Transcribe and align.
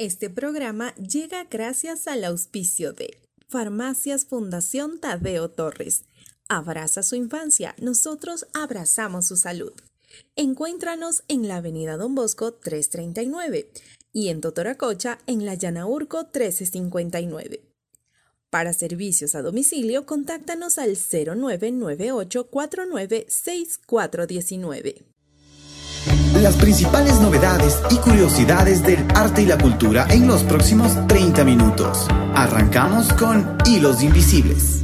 Este 0.00 0.30
programa 0.30 0.94
llega 0.94 1.44
gracias 1.44 2.06
al 2.06 2.24
auspicio 2.24 2.94
de 2.94 3.20
Farmacias 3.48 4.24
Fundación 4.24 4.98
Tadeo 4.98 5.50
Torres. 5.50 6.04
Abraza 6.48 7.02
su 7.02 7.16
infancia, 7.16 7.74
nosotros 7.78 8.46
abrazamos 8.54 9.26
su 9.26 9.36
salud. 9.36 9.74
Encuéntranos 10.36 11.22
en 11.28 11.48
la 11.48 11.56
Avenida 11.56 11.98
Don 11.98 12.14
Bosco 12.14 12.54
339 12.54 13.70
y 14.14 14.30
en 14.30 14.40
Totoracocha 14.40 15.18
en 15.26 15.44
la 15.44 15.52
Llanaurco 15.52 16.20
1359. 16.20 17.60
Para 18.48 18.72
servicios 18.72 19.34
a 19.34 19.42
domicilio, 19.42 20.06
contáctanos 20.06 20.78
al 20.78 20.96
0998 20.96 22.48
496419. 22.48 25.09
Las 26.42 26.56
principales 26.56 27.20
novedades 27.20 27.82
y 27.90 27.98
curiosidades 28.00 28.82
del 28.82 29.06
arte 29.14 29.42
y 29.42 29.46
la 29.46 29.58
cultura 29.58 30.06
en 30.08 30.26
los 30.26 30.42
próximos 30.42 30.96
30 31.06 31.44
minutos. 31.44 32.08
Arrancamos 32.34 33.12
con 33.12 33.58
Hilos 33.66 34.02
Invisibles. 34.02 34.80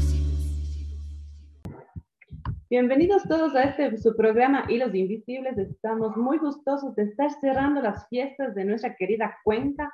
Bienvenidos 2.69 3.23
todos 3.23 3.55
a 3.55 3.63
este 3.63 3.97
su 3.97 4.15
programa 4.15 4.67
Hilos 4.69 4.95
Invisibles. 4.95 5.57
Estamos 5.57 6.15
muy 6.19 6.37
gustosos 6.37 6.95
de 6.95 7.05
estar 7.05 7.31
cerrando 7.41 7.81
las 7.81 8.07
fiestas 8.09 8.55
de 8.55 8.67
nuestra 8.67 8.95
querida 8.95 9.39
Cuenca 9.43 9.91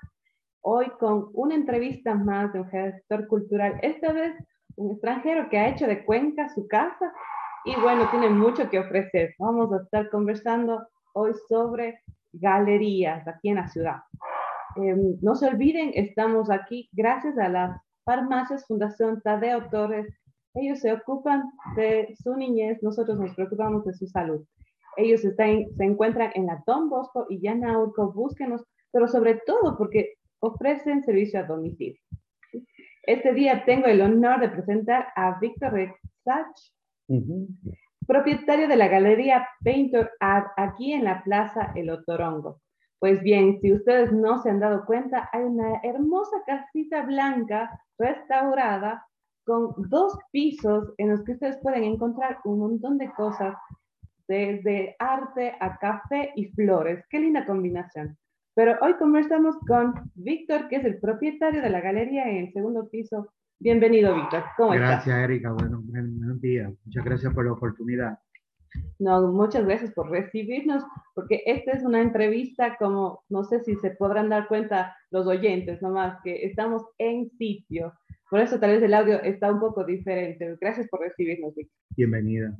hoy 0.63 0.91
con 0.99 1.31
una 1.33 1.55
entrevista 1.55 2.17
más 2.17 2.53
de 2.53 2.59
un 2.59 2.71
gestor 2.71 3.29
cultural, 3.29 3.79
esta 3.83 4.13
vez 4.13 4.35
un 4.75 4.91
extranjero 4.91 5.49
que 5.49 5.59
ha 5.59 5.69
hecho 5.69 5.87
de 5.87 6.05
Cuenca 6.05 6.49
su 6.49 6.67
casa 6.67 7.13
y 7.65 7.77
bueno, 7.81 8.11
tiene 8.11 8.31
mucho 8.31 8.69
que 8.69 8.81
ofrecer. 8.81 9.37
Vamos 9.39 9.73
a 9.73 9.85
estar 9.85 10.11
conversando 10.11 10.89
hoy 11.13 11.33
sobre 11.49 12.01
galerías 12.33 13.27
aquí 13.29 13.51
en 13.51 13.57
la 13.57 13.69
ciudad. 13.69 13.97
Em, 14.77 15.17
no 15.21 15.35
se 15.35 15.47
olviden, 15.47 15.93
estamos 15.95 16.51
aquí 16.51 16.89
gracias 16.93 17.37
a 17.39 17.49
las 17.49 17.81
farmacias 18.05 18.67
Fundación 18.67 19.21
Tadeo 19.23 19.69
Torres. 19.71 20.07
Ellos 20.55 20.81
se 20.81 20.93
ocupan 20.93 21.51
de 21.77 22.15
su 22.23 22.35
niñez, 22.37 22.83
nosotros 22.83 23.19
nos 23.19 23.35
preocupamos 23.35 23.85
de 23.85 23.95
su 23.95 24.07
salud. 24.07 24.45
Ellos 24.97 25.25
están, 25.25 25.65
se 25.77 25.85
encuentran 25.85 26.31
en 26.35 26.47
la 26.47 26.63
Don 26.67 26.91
Bosco 26.91 27.27
y 27.29 27.41
Yanaurco, 27.41 28.13
búsquenos, 28.13 28.63
pero 28.91 29.09
sobre 29.09 29.41
todo 29.47 29.77
porque 29.79 30.15
ofrecen 30.41 31.03
servicio 31.05 31.41
a 31.41 31.45
domicilio. 31.45 32.01
Este 33.05 33.33
día 33.33 33.65
tengo 33.65 33.87
el 33.87 34.01
honor 34.01 34.41
de 34.41 34.51
presentar 34.51 35.09
a 35.17 35.39
Víctor 35.41 35.73
Rexach, 35.73 36.57
propietario 38.07 38.69
de 38.69 38.77
la 38.77 38.89
galería 38.89 39.49
Painter 39.65 40.11
Art 40.21 40.49
aquí 40.57 40.93
en 40.93 41.05
la 41.05 41.23
Plaza 41.23 41.73
El 41.75 41.91
Otorongo. 41.91 42.61
Pues 42.99 43.21
bien, 43.23 43.59
si 43.61 43.73
ustedes 43.73 44.13
no 44.13 44.43
se 44.43 44.51
han 44.51 44.61
dado 44.61 44.85
cuenta, 44.85 45.29
hay 45.33 45.43
una 45.43 45.81
hermosa 45.83 46.37
casita 46.47 47.03
blanca 47.03 47.81
restaurada 47.99 49.07
con 49.45 49.75
dos 49.89 50.17
pisos 50.31 50.93
en 50.99 51.11
los 51.11 51.25
que 51.25 51.33
ustedes 51.33 51.59
pueden 51.63 51.85
encontrar 51.85 52.39
un 52.45 52.61
montón 52.61 52.99
de 52.99 53.11
cosas, 53.13 53.57
desde 54.29 54.95
arte 54.99 55.57
a 55.61 55.79
café 55.79 56.33
y 56.37 56.47
flores. 56.53 57.05
Qué 57.11 57.19
linda 57.19 57.45
combinación. 57.45 58.17
Pero 58.55 58.77
hoy 58.83 58.95
conversamos 58.95 59.57
con 59.67 59.95
Víctor, 60.15 60.69
que 60.69 60.77
es 60.77 60.85
el 60.85 61.01
propietario 61.01 61.61
de 61.61 61.71
la 61.71 61.81
galería 61.81 62.29
en 62.29 62.47
el 62.47 62.53
segundo 62.53 62.89
piso. 62.89 63.33
Bienvenido, 63.63 64.17
Víctor. 64.17 64.43
¿Cómo 64.57 64.73
gracias, 64.73 65.17
Erika. 65.17 65.53
Bueno, 65.53 65.81
buenos 65.85 66.41
días. 66.41 66.73
Muchas 66.85 67.05
gracias 67.05 67.33
por 67.33 67.47
la 67.47 67.53
oportunidad. 67.53 68.19
No, 68.99 69.31
muchas 69.31 69.65
gracias 69.65 69.93
por 69.93 70.11
recibirnos, 70.11 70.83
porque 71.15 71.45
esta 71.47 71.71
es 71.71 71.85
una 71.85 72.03
entrevista 72.03 72.77
como, 72.77 73.23
no 73.29 73.45
sé 73.45 73.61
si 73.61 73.77
se 73.77 73.93
podrán 73.93 74.31
dar 74.31 74.49
cuenta 74.49 74.97
los 75.13 75.29
oyentes 75.29 75.81
nomás, 75.81 76.19
que 76.25 76.45
estamos 76.45 76.83
en 76.99 77.31
sitio. 77.39 77.93
Por 78.29 78.41
eso 78.41 78.59
tal 78.59 78.71
vez 78.71 78.83
el 78.83 78.95
audio 78.95 79.23
está 79.23 79.53
un 79.53 79.61
poco 79.61 79.85
diferente. 79.85 80.57
Gracias 80.61 80.89
por 80.89 80.99
recibirnos, 80.99 81.55
Víctor. 81.55 81.79
Bienvenida. 81.97 82.57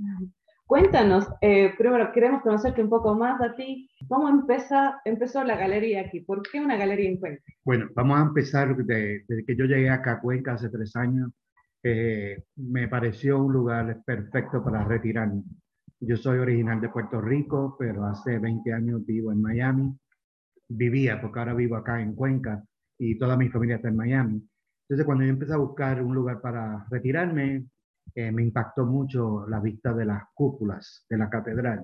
Cuéntanos, 0.67 1.29
eh, 1.41 1.75
primero 1.77 2.13
queremos 2.13 2.43
conocerte 2.43 2.83
un 2.83 2.89
poco 2.89 3.15
más 3.15 3.41
a 3.41 3.55
ti. 3.55 3.91
¿Cómo 4.09 4.29
empezó, 4.29 4.95
empezó 5.05 5.45
la 5.45 5.57
galería 5.57 6.03
aquí? 6.03 6.21
¿Por 6.21 6.43
qué 6.43 6.61
una 6.61 6.77
galería 6.77 7.11
en 7.11 7.19
Cuenca? 7.19 7.43
Bueno, 7.65 7.89
vamos 7.95 8.19
a 8.19 8.23
empezar 8.23 8.75
desde, 8.77 9.45
que 9.45 9.57
yo 9.57 9.67
llegué 9.67 9.91
acá 9.91 10.13
a 10.13 10.21
Cuenca 10.21 10.55
hace 10.55 10.71
tres 10.71 10.97
años. 10.97 11.31
Eh, 11.83 12.45
me 12.57 12.89
pareció 12.89 13.39
un 13.43 13.53
lugar 13.53 14.03
perfecto 14.05 14.65
para 14.65 14.85
retirarme. 14.85 15.43
Yo 16.01 16.17
soy 16.17 16.39
original 16.39 16.81
de 16.81 16.89
Puerto 16.89 17.21
Rico, 17.21 17.77
pero 17.79 18.05
hace 18.07 18.39
20 18.39 18.73
años 18.73 19.05
vivo 19.05 19.31
en 19.31 19.43
Miami. 19.43 19.95
Vivía, 20.69 21.21
porque 21.21 21.39
ahora 21.39 21.55
vivo 21.55 21.77
acá 21.77 22.01
en 22.01 22.15
Cuenca 22.15 22.65
y 22.99 23.19
toda 23.19 23.37
mi 23.37 23.49
familia 23.49 23.77
está 23.77 23.89
en 23.89 23.97
Miami. 23.97 24.49
Entonces, 24.89 25.07
cuando 25.07 25.25
yo 25.25 25.31
empecé 25.31 25.53
a 25.53 25.59
buscar 25.59 26.03
un 26.03 26.15
lugar 26.15 26.41
para 26.41 26.87
retirarme, 26.91 27.67
eh, 28.15 28.31
me 28.31 28.43
impactó 28.43 28.85
mucho 28.85 29.47
la 29.49 29.61
vista 29.61 29.93
de 29.93 30.05
las 30.05 30.23
cúpulas 30.35 31.07
de 31.09 31.19
la 31.19 31.31
catedral. 31.31 31.83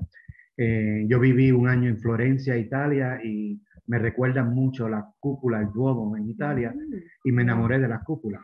Eh, 0.56 1.06
yo 1.08 1.20
viví 1.20 1.52
un 1.52 1.68
año 1.68 1.88
en 1.88 1.98
Florencia, 1.98 2.56
Italia, 2.56 3.20
y 3.22 3.62
me 3.86 3.98
recuerdan 3.98 4.52
mucho 4.52 4.88
la 4.88 5.08
cúpula, 5.20 5.60
el 5.60 5.72
Duomo 5.72 6.16
en 6.16 6.28
Italia, 6.28 6.74
y 7.24 7.32
me 7.32 7.42
enamoré 7.42 7.78
de 7.78 7.88
las 7.88 8.02
cúpulas. 8.04 8.42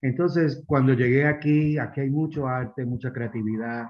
Entonces, 0.00 0.62
cuando 0.66 0.94
llegué 0.94 1.26
aquí, 1.26 1.76
aquí 1.76 2.00
hay 2.00 2.10
mucho 2.10 2.46
arte, 2.46 2.86
mucha 2.86 3.12
creatividad, 3.12 3.88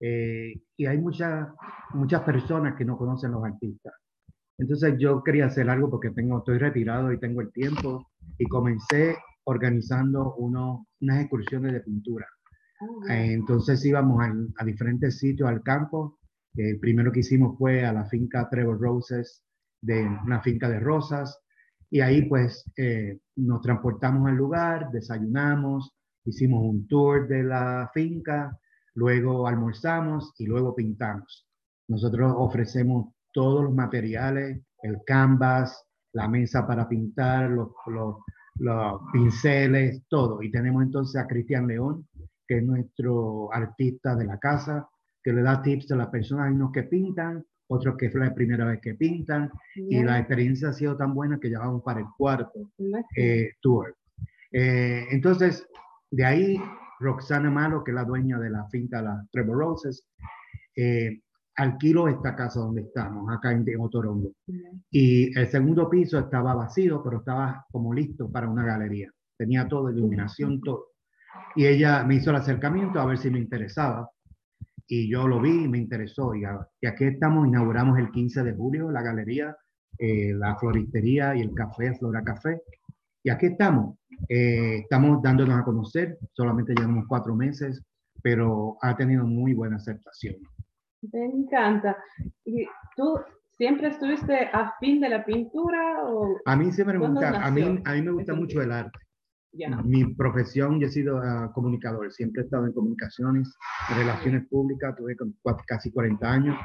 eh, 0.00 0.54
y 0.76 0.86
hay 0.86 0.98
muchas 0.98 1.48
muchas 1.92 2.22
personas 2.22 2.76
que 2.76 2.84
no 2.84 2.96
conocen 2.96 3.32
los 3.32 3.44
artistas. 3.44 3.92
Entonces, 4.56 4.94
yo 4.98 5.22
quería 5.24 5.46
hacer 5.46 5.68
algo 5.68 5.90
porque 5.90 6.10
tengo, 6.10 6.38
estoy 6.38 6.58
retirado 6.58 7.12
y 7.12 7.18
tengo 7.18 7.40
el 7.40 7.52
tiempo, 7.52 8.06
y 8.38 8.46
comencé 8.46 9.16
organizando 9.44 10.34
uno, 10.36 10.86
unas 11.00 11.20
excursiones 11.20 11.72
de 11.72 11.80
pintura. 11.80 12.26
Eh, 13.08 13.32
entonces 13.32 13.84
íbamos 13.84 14.22
a, 14.56 14.64
diferentes 14.64 15.18
sitios 15.18 15.48
al 15.48 15.62
campo. 15.62 16.18
El 16.54 16.78
primero 16.78 17.12
que 17.12 17.20
hicimos 17.20 17.56
fue 17.58 17.84
a 17.84 17.92
la 17.92 18.06
finca 18.06 18.48
Trevor 18.48 18.80
Roses, 18.80 19.42
de 19.82 20.02
una 20.02 20.40
finca 20.40 20.68
de 20.68 20.80
rosas. 20.80 21.38
Y 21.90 22.00
ahí 22.00 22.22
pues 22.22 22.64
eh, 22.76 23.18
nos 23.36 23.60
transportamos 23.62 24.28
al 24.28 24.36
lugar, 24.36 24.90
desayunamos, 24.92 25.92
hicimos 26.24 26.62
un 26.62 26.86
tour 26.86 27.26
de 27.28 27.42
la 27.42 27.90
finca, 27.92 28.56
luego 28.94 29.46
almorzamos 29.46 30.32
y 30.38 30.46
luego 30.46 30.74
pintamos. 30.74 31.46
Nosotros 31.88 32.32
ofrecemos 32.36 33.12
todos 33.32 33.64
los 33.64 33.74
materiales, 33.74 34.60
el 34.82 34.98
canvas, 35.04 35.84
la 36.12 36.28
mesa 36.28 36.66
para 36.66 36.88
pintar, 36.88 37.50
los, 37.50 37.70
los 38.56 39.00
pinceles, 39.12 40.02
todo. 40.08 40.42
Y 40.42 40.50
tenemos 40.50 40.82
entonces 40.82 41.20
a 41.20 41.26
Cristian 41.26 41.66
León, 41.66 42.06
que 42.50 42.56
es 42.56 42.64
nuestro 42.64 43.54
artista 43.54 44.16
de 44.16 44.24
la 44.24 44.36
casa, 44.40 44.88
que 45.22 45.32
le 45.32 45.40
da 45.40 45.62
tips 45.62 45.92
a 45.92 45.96
las 45.96 46.08
personas, 46.08 46.48
hay 46.48 46.54
unos 46.54 46.72
que 46.72 46.82
pintan, 46.82 47.46
otros 47.68 47.96
que 47.96 48.10
fue 48.10 48.22
la 48.22 48.34
primera 48.34 48.64
vez 48.64 48.80
que 48.80 48.96
pintan, 48.96 49.52
y 49.76 50.02
la 50.02 50.18
experiencia 50.18 50.70
ha 50.70 50.72
sido 50.72 50.96
tan 50.96 51.14
buena 51.14 51.38
que 51.38 51.48
ya 51.48 51.60
vamos 51.60 51.84
para 51.84 52.00
el 52.00 52.06
cuarto 52.18 52.72
eh, 53.14 53.52
tour. 53.60 53.96
Eh, 54.50 55.06
entonces, 55.12 55.64
de 56.10 56.24
ahí, 56.24 56.60
Roxana 56.98 57.52
Malo, 57.52 57.84
que 57.84 57.92
es 57.92 57.94
la 57.94 58.02
dueña 58.02 58.40
de 58.40 58.50
la 58.50 58.66
finca 58.68 59.00
La 59.00 59.24
Trevor 59.30 59.56
Roses, 59.56 60.04
eh, 60.74 61.20
alquiló 61.54 62.08
esta 62.08 62.34
casa 62.34 62.58
donde 62.58 62.80
estamos, 62.80 63.32
acá 63.32 63.52
en, 63.52 63.64
Otorongo. 63.78 64.32
Y 64.90 65.38
el 65.38 65.46
segundo 65.46 65.88
piso 65.88 66.18
estaba 66.18 66.52
vacío, 66.54 67.00
pero 67.00 67.18
estaba 67.18 67.64
como 67.70 67.94
listo 67.94 68.28
para 68.28 68.48
una 68.48 68.64
galería. 68.64 69.08
Tenía 69.38 69.68
todo, 69.68 69.88
iluminación, 69.88 70.60
todo. 70.60 70.88
Y 71.54 71.66
ella 71.66 72.04
me 72.04 72.16
hizo 72.16 72.30
el 72.30 72.36
acercamiento 72.36 73.00
a 73.00 73.06
ver 73.06 73.18
si 73.18 73.30
me 73.30 73.38
interesaba. 73.38 74.10
Y 74.86 75.08
yo 75.08 75.28
lo 75.28 75.40
vi 75.40 75.64
y 75.64 75.68
me 75.68 75.78
interesó. 75.78 76.34
Y, 76.34 76.44
aquí 76.86 77.04
estamos, 77.04 77.46
inauguramos 77.46 77.98
el 77.98 78.10
15 78.10 78.42
de 78.42 78.54
julio 78.54 78.90
la 78.90 79.02
galería, 79.02 79.56
eh, 79.98 80.32
la 80.34 80.56
floristería 80.56 81.34
y 81.36 81.42
el 81.42 81.54
café, 81.54 81.94
Flora 81.94 82.22
Café. 82.22 82.60
Y 83.22 83.30
aquí 83.30 83.46
estamos. 83.46 83.96
Eh, 84.28 84.78
estamos 84.78 85.22
dándonos 85.22 85.58
a 85.58 85.64
conocer. 85.64 86.18
Solamente 86.32 86.74
llevamos 86.74 87.04
cuatro 87.08 87.34
meses, 87.34 87.82
pero 88.22 88.76
ha 88.82 88.96
tenido 88.96 89.24
muy 89.24 89.54
buena 89.54 89.76
aceptación. 89.76 90.36
Me 91.12 91.24
encanta. 91.24 91.96
¿Y 92.44 92.66
tú 92.96 93.18
siempre 93.50 93.88
estuviste 93.88 94.50
a 94.52 94.74
fin 94.80 95.00
de 95.00 95.08
la 95.08 95.24
pintura? 95.24 96.04
O 96.04 96.36
a 96.44 96.56
mí 96.56 96.72
siempre 96.72 96.98
me 96.98 97.08
gusta, 97.08 97.44
a 97.44 97.50
mí, 97.50 97.62
a 97.84 97.92
mí 97.94 98.02
me 98.02 98.10
gusta 98.10 98.34
mucho 98.34 98.60
el 98.60 98.72
arte. 98.72 98.98
Mi 99.84 100.14
profesión, 100.14 100.78
yo 100.78 100.86
he 100.86 100.90
sido 100.90 101.18
ah, 101.18 101.50
comunicador, 101.52 102.12
siempre 102.12 102.42
he 102.42 102.44
estado 102.44 102.66
en 102.66 102.72
comunicaciones, 102.72 103.52
en 103.90 103.96
relaciones 103.96 104.46
públicas, 104.48 104.94
tuve 104.96 105.16
casi 105.66 105.90
40 105.90 106.32
años 106.32 106.56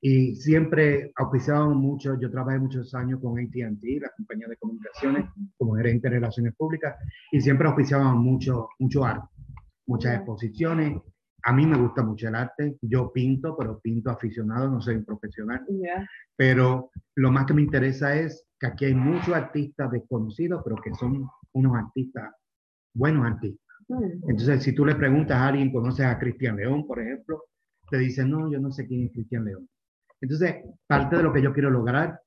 y 0.00 0.36
siempre 0.36 1.12
auspiciábamos 1.16 1.76
mucho, 1.76 2.18
yo 2.20 2.30
trabajé 2.30 2.58
muchos 2.58 2.94
años 2.94 3.20
con 3.20 3.38
ATT, 3.38 3.82
la 4.00 4.10
compañía 4.16 4.46
de 4.48 4.56
comunicaciones, 4.56 5.24
como 5.56 5.74
gerente 5.74 6.08
de 6.08 6.16
relaciones 6.16 6.54
públicas, 6.54 6.96
y 7.32 7.40
siempre 7.40 7.66
auspiciábamos 7.66 8.22
mucho, 8.22 8.68
mucho 8.78 9.04
arte, 9.04 9.26
muchas 9.86 10.16
exposiciones. 10.16 11.00
A 11.42 11.52
mí 11.52 11.66
me 11.66 11.78
gusta 11.78 12.02
mucho 12.02 12.28
el 12.28 12.34
arte, 12.34 12.76
yo 12.82 13.12
pinto, 13.12 13.56
pero 13.56 13.78
pinto 13.80 14.10
aficionado, 14.10 14.70
no 14.70 14.80
soy 14.80 14.96
un 14.96 15.04
profesional. 15.04 15.64
Pero 16.36 16.90
lo 17.14 17.30
más 17.30 17.46
que 17.46 17.54
me 17.54 17.62
interesa 17.62 18.16
es 18.16 18.46
que 18.58 18.66
aquí 18.66 18.84
hay 18.84 18.94
muchos 18.94 19.34
artistas 19.34 19.90
desconocidos, 19.90 20.60
pero 20.64 20.76
que 20.76 20.94
son 20.94 21.26
unos 21.56 21.76
artistas, 21.76 22.34
buenos 22.94 23.26
artistas. 23.26 23.76
Mm. 23.88 24.30
Entonces, 24.30 24.62
si 24.62 24.74
tú 24.74 24.84
le 24.84 24.94
preguntas 24.94 25.36
a 25.36 25.48
alguien, 25.48 25.72
¿conoces 25.72 26.06
a 26.06 26.18
Cristian 26.18 26.56
León, 26.56 26.86
por 26.86 27.00
ejemplo? 27.00 27.44
Te 27.90 27.98
dice, 27.98 28.24
no, 28.24 28.50
yo 28.50 28.60
no 28.60 28.70
sé 28.70 28.86
quién 28.86 29.06
es 29.06 29.12
Cristian 29.12 29.44
León. 29.44 29.68
Entonces, 30.20 30.56
parte 30.86 31.16
de 31.16 31.22
lo 31.22 31.32
que 31.32 31.42
yo 31.42 31.52
quiero 31.52 31.70
lograr 31.70 32.20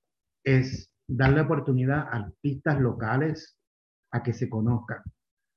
es 0.43 0.91
darle 1.07 1.41
oportunidad 1.41 1.99
a 1.99 2.25
artistas 2.25 2.79
locales 2.79 3.57
a 4.11 4.23
que 4.23 4.33
se 4.33 4.49
conozcan. 4.49 5.01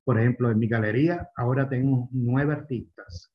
Por 0.04 0.18
ejemplo, 0.18 0.50
en 0.50 0.58
mi 0.58 0.66
galería 0.66 1.28
ahora 1.36 1.68
tengo 1.68 2.08
nueve 2.12 2.52
artistas. 2.52 3.32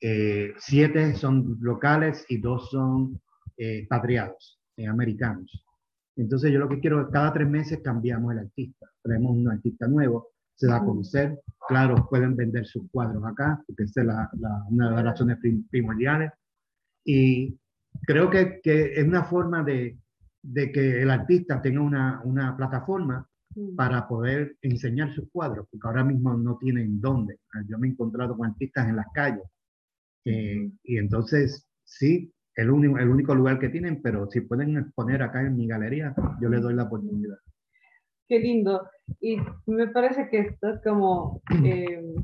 Eh, 0.00 0.52
siete 0.58 1.14
son 1.14 1.56
locales 1.60 2.26
y 2.28 2.38
dos 2.38 2.70
son 2.70 3.20
eh, 3.56 3.86
patriados, 3.88 4.60
eh, 4.76 4.86
americanos. 4.86 5.64
Entonces 6.16 6.52
yo 6.52 6.58
lo 6.58 6.68
que 6.68 6.80
quiero 6.80 7.00
es 7.00 7.08
cada 7.10 7.32
tres 7.32 7.48
meses 7.48 7.80
cambiamos 7.82 8.32
el 8.32 8.40
artista, 8.40 8.86
traemos 9.04 9.36
un 9.36 9.48
artista 9.48 9.86
nuevo, 9.86 10.28
se 10.56 10.66
da 10.66 10.76
a 10.76 10.84
conocer, 10.84 11.40
claro, 11.68 12.08
pueden 12.08 12.36
vender 12.36 12.66
sus 12.66 12.90
cuadros 12.90 13.24
acá, 13.24 13.62
porque 13.66 13.84
esa 13.84 14.00
es 14.00 14.06
la, 14.06 14.30
una 14.70 14.90
de 14.90 14.96
las 14.96 15.04
razones 15.04 15.38
primordiales. 15.70 16.32
Y 17.04 17.58
creo 18.06 18.30
que, 18.30 18.60
que 18.62 18.94
es 18.94 19.04
una 19.04 19.24
forma 19.24 19.62
de, 19.62 19.98
de, 20.42 20.72
que 20.72 21.02
el 21.02 21.10
artista 21.10 21.60
tenga 21.60 21.80
una, 21.80 22.22
una 22.24 22.56
plataforma 22.56 23.28
para 23.76 24.08
poder 24.08 24.56
enseñar 24.62 25.12
sus 25.12 25.30
cuadros, 25.30 25.66
porque 25.70 25.86
ahora 25.86 26.04
mismo 26.04 26.34
no 26.34 26.56
tienen 26.56 27.00
dónde. 27.00 27.38
Yo 27.68 27.78
me 27.78 27.86
he 27.86 27.90
encontrado 27.90 28.36
con 28.36 28.48
artistas 28.48 28.88
en 28.88 28.96
las 28.96 29.06
calles. 29.14 29.44
Eh, 30.24 30.70
y 30.82 30.98
entonces, 30.98 31.66
sí, 31.84 32.32
el 32.56 32.70
único, 32.70 32.98
el 32.98 33.08
único 33.08 33.34
lugar 33.34 33.58
que 33.58 33.68
tienen, 33.68 34.00
pero 34.02 34.28
si 34.30 34.40
pueden 34.40 34.76
exponer 34.76 35.22
acá 35.22 35.42
en 35.42 35.56
mi 35.56 35.66
galería, 35.66 36.14
yo 36.40 36.48
les 36.48 36.62
doy 36.62 36.74
la 36.74 36.84
oportunidad. 36.84 37.36
Qué 38.28 38.38
lindo. 38.38 38.88
Y 39.20 39.36
me 39.66 39.88
parece 39.88 40.28
que 40.28 40.40
estás 40.40 40.80
como 40.82 41.40
eh, 41.64 42.14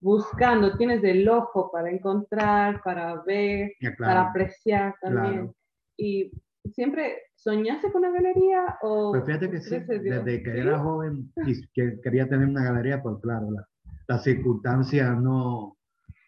buscando, 0.00 0.76
tienes 0.76 1.02
el 1.04 1.28
ojo 1.28 1.70
para 1.72 1.90
encontrar, 1.90 2.82
para 2.82 3.22
ver, 3.22 3.72
para 3.98 4.28
apreciar 4.28 4.94
también. 5.00 5.52
Y 5.96 6.30
siempre 6.72 7.22
soñaste 7.34 7.90
con 7.90 8.04
una 8.04 8.12
galería 8.12 8.78
o 8.82 9.12
pues 9.12 9.24
fíjate 9.24 9.50
que 9.50 9.60
sí, 9.60 9.78
desde 9.78 10.42
que 10.42 10.58
era 10.58 10.78
joven 10.78 11.32
que 11.72 12.00
quería 12.02 12.28
tener 12.28 12.48
una 12.48 12.64
galería 12.64 13.02
pues 13.02 13.16
claro 13.22 13.48
las 14.06 14.22
circunstancias 14.22 15.18
no 15.20 15.76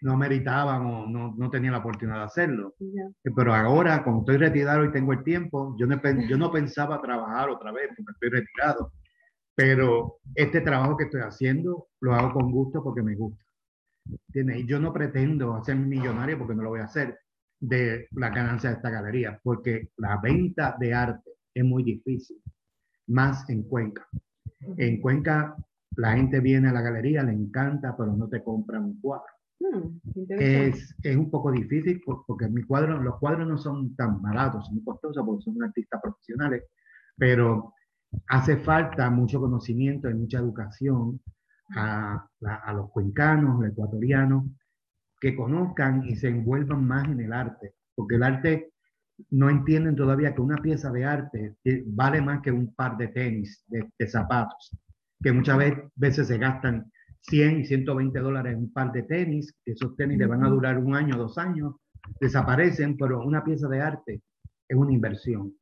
no 0.03 0.17
meritaban 0.17 0.87
o 0.87 1.07
no, 1.07 1.35
no 1.37 1.51
tenía 1.51 1.73
la 1.73 1.79
oportunidad 1.79 2.21
de 2.21 2.25
hacerlo. 2.25 2.75
Pero 3.37 3.55
ahora 3.55 4.03
como 4.03 4.21
estoy 4.21 4.39
retirado 4.39 4.85
y 4.85 4.93
tengo 4.93 5.13
el 5.13 5.23
tiempo 5.23 5.77
yo 5.79 5.87
no, 5.87 6.01
yo 6.29 6.39
no 6.39 6.51
pensaba 6.51 7.03
trabajar 7.03 7.51
otra 7.51 7.71
vez 7.73 7.91
porque 7.97 8.13
estoy 8.13 8.41
retirado 8.41 8.93
pero 9.55 10.19
este 10.35 10.61
trabajo 10.61 10.97
que 10.97 11.05
estoy 11.05 11.21
haciendo 11.23 11.89
lo 12.01 12.15
hago 12.15 12.33
con 12.33 12.51
gusto 12.51 12.83
porque 12.83 13.03
me 13.03 13.15
gusta 13.15 13.45
y 14.33 14.67
yo 14.67 14.79
no 14.79 14.93
pretendo 14.93 15.55
hacer 15.55 15.77
millonario 15.77 16.39
porque 16.39 16.55
no 16.55 16.63
lo 16.63 16.71
voy 16.71 16.81
a 16.81 16.85
hacer 16.85 17.19
de 17.59 18.09
la 18.13 18.31
ganancia 18.31 18.71
de 18.71 18.77
esta 18.77 18.91
galería, 18.91 19.39
porque 19.43 19.91
la 19.99 20.19
venta 20.23 20.77
de 20.81 20.95
arte 20.95 21.31
es 21.53 21.65
muy 21.65 21.83
difícil, 21.83 22.41
más 23.09 23.49
en 23.51 23.65
Cuenca. 23.65 24.07
En 24.77 25.01
Cuenca 25.01 25.57
la 25.97 26.13
gente 26.13 26.41
viene 26.41 26.69
a 26.69 26.73
la 26.73 26.81
galería, 26.81 27.23
le 27.23 27.33
encanta, 27.33 27.95
pero 27.97 28.15
no 28.17 28.29
te 28.29 28.43
compran 28.43 28.85
un 28.85 29.01
cuadro. 29.01 29.27
Hmm, 29.59 29.99
es, 30.31 30.95
es, 31.03 31.17
un 31.17 31.31
poco 31.31 31.53
difícil 31.53 32.01
porque 32.27 32.49
mi 32.49 32.63
cuadro, 32.63 32.99
los 32.99 33.19
cuadros 33.19 33.47
no 33.47 33.59
son 33.59 33.95
tan 33.95 34.23
baratos, 34.23 34.67
son 34.67 34.81
costosos 34.83 35.23
porque 35.27 35.43
son 35.43 35.63
artistas 35.63 36.01
profesionales, 36.01 36.65
pero 37.17 37.75
hace 38.29 38.57
falta 38.59 39.11
mucho 39.11 39.41
conocimiento 39.41 40.09
y 40.09 40.15
mucha 40.15 40.39
educación 40.39 41.21
a, 41.77 42.27
a 42.43 42.73
los 42.73 42.91
cuencanos, 42.91 43.61
los 43.61 43.71
ecuatorianos, 43.71 44.45
que 45.21 45.37
conozcan 45.37 46.05
y 46.05 46.17
se 46.17 46.29
envuelvan 46.29 46.87
más 46.87 47.07
en 47.07 47.21
el 47.21 47.33
arte, 47.33 47.75
porque 47.95 48.17
el 48.17 48.23
arte 48.23 48.73
no 49.31 49.51
entienden 49.51 49.97
todavía 49.97 50.35
que 50.35 50.41
una 50.41 50.57
pieza 50.57 50.91
de 50.91 51.05
arte 51.05 51.57
eh, 51.65 51.83
vale 51.87 52.23
más 52.23 52.41
que 52.41 52.51
un 52.51 52.75
par 52.75 52.97
de 52.97 53.09
tenis, 53.09 53.65
de, 53.69 54.09
zapatos, 54.09 54.77
que 55.23 55.33
muchas 55.33 55.59
veces 55.95 56.27
se 56.27 56.39
gastan 56.39 56.91
100 57.21 57.61
y 57.61 57.65
120 57.67 58.19
dólares 58.19 58.55
en 58.55 58.61
un 58.61 58.73
par 58.73 58.93
de 58.93 59.03
tenis, 59.03 59.55
que 59.63 59.73
esos 59.73 59.95
tenis 59.97 60.19
le 60.19 60.27
van 60.27 60.43
a 60.43 60.49
durar 60.49 60.79
un 60.79 60.95
año, 60.95 61.17
dos 61.17 61.37
años, 61.37 61.75
desaparecen, 62.19 62.97
pero 62.97 63.23
una 63.23 63.45
pieza 63.45 63.69
de 63.69 63.81
arte 63.81 64.23
es 64.71 64.77
una 64.77 64.93
inversión. 64.93 65.53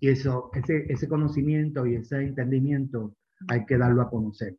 Y 0.00 0.08
eso, 0.08 0.50
ese, 0.54 0.84
ese 0.92 1.08
conocimiento 1.08 1.86
y 1.86 1.94
ese 1.94 2.16
entendimiento 2.16 3.14
hay 3.48 3.64
que 3.64 3.78
darlo 3.78 4.02
a 4.02 4.10
conocer. 4.10 4.56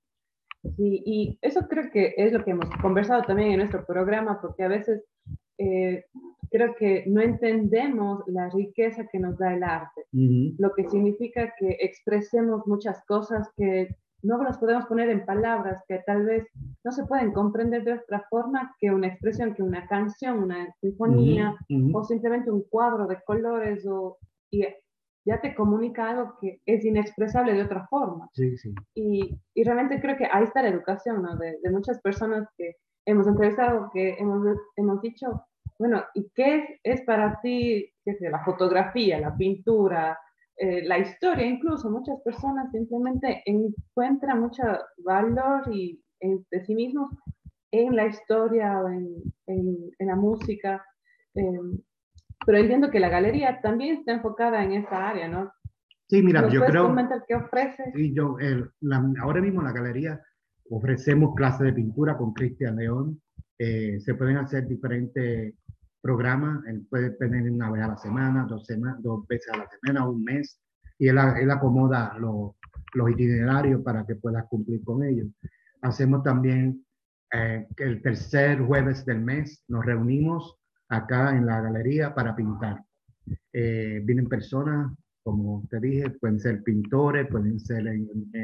Sí, 0.77 1.03
y 1.05 1.39
eso 1.41 1.67
creo 1.67 1.91
que 1.91 2.13
es 2.15 2.31
lo 2.31 2.43
que 2.45 2.51
hemos 2.51 2.69
conversado 2.81 3.23
también 3.23 3.51
en 3.51 3.57
nuestro 3.57 3.85
programa, 3.85 4.39
porque 4.41 4.63
a 4.63 4.69
veces 4.69 5.03
eh, 5.57 6.05
creo 6.49 6.73
que 6.75 7.03
no 7.07 7.21
entendemos 7.21 8.23
la 8.27 8.49
riqueza 8.49 9.07
que 9.11 9.19
nos 9.19 9.37
da 9.37 9.55
el 9.55 9.63
arte, 9.63 10.05
lo 10.11 10.73
que 10.73 10.87
significa 10.87 11.53
que 11.59 11.77
expresemos 11.81 12.65
muchas 12.67 13.03
cosas 13.05 13.49
que 13.57 13.89
no 14.23 14.41
las 14.43 14.57
podemos 14.57 14.85
poner 14.85 15.09
en 15.09 15.25
palabras, 15.25 15.83
que 15.87 15.99
tal 16.05 16.25
vez 16.25 16.47
no 16.83 16.91
se 16.91 17.05
pueden 17.05 17.31
comprender 17.31 17.83
de 17.83 17.93
otra 17.93 18.25
forma 18.29 18.75
que 18.79 18.91
una 18.91 19.07
expresión, 19.07 19.53
que 19.53 19.63
una 19.63 19.87
canción, 19.87 20.43
una 20.43 20.73
sinfonía 20.79 21.55
o 21.93 22.03
simplemente 22.03 22.51
un 22.51 22.63
cuadro 22.69 23.07
de 23.07 23.21
colores 23.25 23.85
o, 23.87 24.17
y 24.51 24.65
ya 25.25 25.39
te 25.39 25.53
comunica 25.53 26.09
algo 26.09 26.35
que 26.41 26.59
es 26.65 26.83
inexpresable 26.83 27.53
de 27.53 27.63
otra 27.63 27.87
forma. 27.87 28.29
Sí, 28.33 28.57
sí. 28.57 28.73
Y, 28.95 29.37
y 29.53 29.63
realmente 29.63 30.01
creo 30.01 30.17
que 30.17 30.27
ahí 30.31 30.43
está 30.43 30.63
la 30.63 30.69
educación, 30.69 31.21
¿no? 31.21 31.37
De, 31.37 31.57
de 31.61 31.71
muchas 31.71 31.99
personas 32.01 32.47
que 32.57 32.75
hemos 33.05 33.27
entrevistado, 33.27 33.89
que 33.93 34.15
hemos, 34.19 34.45
hemos 34.75 35.01
dicho, 35.01 35.45
bueno, 35.77 36.03
¿y 36.13 36.29
qué 36.35 36.79
es, 36.83 37.01
para 37.01 37.39
ti 37.41 37.91
qué 38.03 38.15
sé, 38.15 38.29
la 38.29 38.43
fotografía, 38.43 39.19
la 39.19 39.35
pintura, 39.35 40.17
eh, 40.61 40.83
la 40.85 40.99
historia? 40.99 41.45
Incluso 41.45 41.89
muchas 41.89 42.21
personas 42.23 42.71
simplemente 42.71 43.41
encuentran 43.45 44.41
mucho 44.41 44.61
valor 45.03 45.63
y, 45.73 45.99
en, 46.19 46.45
de 46.51 46.63
sí 46.65 46.75
mismos 46.75 47.09
en 47.71 47.95
la 47.95 48.05
historia 48.05 48.79
o 48.79 48.87
en, 48.87 49.07
en, 49.47 49.75
en 49.97 50.07
la 50.07 50.15
música. 50.15 50.85
Eh, 51.33 51.59
pero 52.45 52.59
entiendo 52.59 52.91
que 52.91 52.99
la 52.99 53.09
galería 53.09 53.59
también 53.61 53.97
está 53.97 54.11
enfocada 54.11 54.63
en 54.63 54.73
esa 54.73 55.09
área, 55.09 55.27
¿no? 55.27 55.51
Sí, 56.07 56.21
mira, 56.21 56.47
yo 56.47 56.63
creo... 56.65 56.87
comentar 56.87 57.23
qué 57.27 57.35
ofrece? 57.35 57.91
Sí, 57.95 58.13
yo, 58.13 58.35
ahora 59.21 59.41
mismo 59.41 59.61
en 59.61 59.67
la 59.67 59.73
galería 59.73 60.21
ofrecemos 60.69 61.33
clases 61.35 61.61
de 61.61 61.73
pintura 61.73 62.17
con 62.17 62.33
Cristian 62.33 62.75
León. 62.75 63.19
Eh, 63.57 63.99
se 63.99 64.13
pueden 64.13 64.37
hacer 64.37 64.67
diferentes 64.67 65.55
programas. 66.01 66.65
Él 66.65 66.85
puede 66.89 67.11
tener 67.11 67.49
una 67.49 67.71
vez 67.71 67.83
a 67.83 67.87
la 67.89 67.97
semana, 67.97 68.45
dos, 68.47 68.65
semanas, 68.65 69.01
dos 69.01 69.25
veces 69.27 69.53
a 69.53 69.57
la 69.57 69.67
semana, 69.67 70.07
un 70.07 70.23
mes. 70.23 70.59
Y 70.99 71.07
él, 71.07 71.17
él 71.39 71.51
acomoda 71.51 72.15
los, 72.19 72.51
los 72.93 73.09
itinerarios 73.11 73.81
para 73.81 74.05
que 74.05 74.15
puedas 74.15 74.45
cumplir 74.47 74.83
con 74.83 75.03
ellos. 75.03 75.27
Hacemos 75.81 76.23
también 76.23 76.85
eh, 77.33 77.65
el 77.77 78.01
tercer 78.01 78.61
jueves 78.61 79.05
del 79.05 79.21
mes, 79.21 79.63
nos 79.69 79.85
reunimos 79.85 80.57
acá 80.89 81.35
en 81.35 81.45
la 81.45 81.61
galería 81.61 82.13
para 82.13 82.35
pintar. 82.35 82.83
Eh, 83.53 84.01
vienen 84.03 84.27
personas, 84.27 84.91
como 85.23 85.63
te 85.69 85.79
dije, 85.79 86.09
pueden 86.09 86.39
ser 86.39 86.61
pintores, 86.63 87.27
pueden 87.27 87.59
ser 87.59 87.85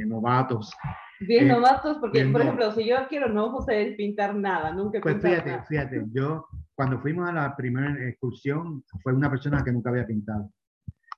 novatos. 0.06 0.72
Bien 1.20 1.46
eh, 1.46 1.54
novatos, 1.54 1.98
porque 1.98 2.26
por 2.28 2.42
ejemplo, 2.42 2.72
si 2.72 2.88
yo 2.88 2.96
quiero 3.10 3.28
no 3.28 3.60
sé 3.62 3.94
pintar 3.98 4.34
nada, 4.36 4.72
nunca 4.74 5.02
Pues 5.02 5.22
fíjate, 5.22 5.62
fíjate, 5.68 6.06
yo 6.12 6.48
cuando 6.78 7.02
fuimos 7.02 7.28
a 7.28 7.34
la 7.34 7.56
primera 7.56 8.08
excursión, 8.08 8.84
fue 9.02 9.12
una 9.12 9.32
persona 9.32 9.64
que 9.64 9.72
nunca 9.72 9.90
había 9.90 10.06
pintado. 10.06 10.52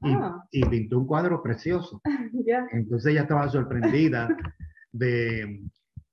Y, 0.02 0.14
ah. 0.14 0.42
y 0.52 0.64
pintó 0.66 1.00
un 1.00 1.06
cuadro 1.06 1.44
precioso. 1.44 2.02
Entonces 2.72 3.12
ella 3.12 3.24
estaba 3.24 3.50
sorprendida 3.50 4.30
de, 4.94 5.62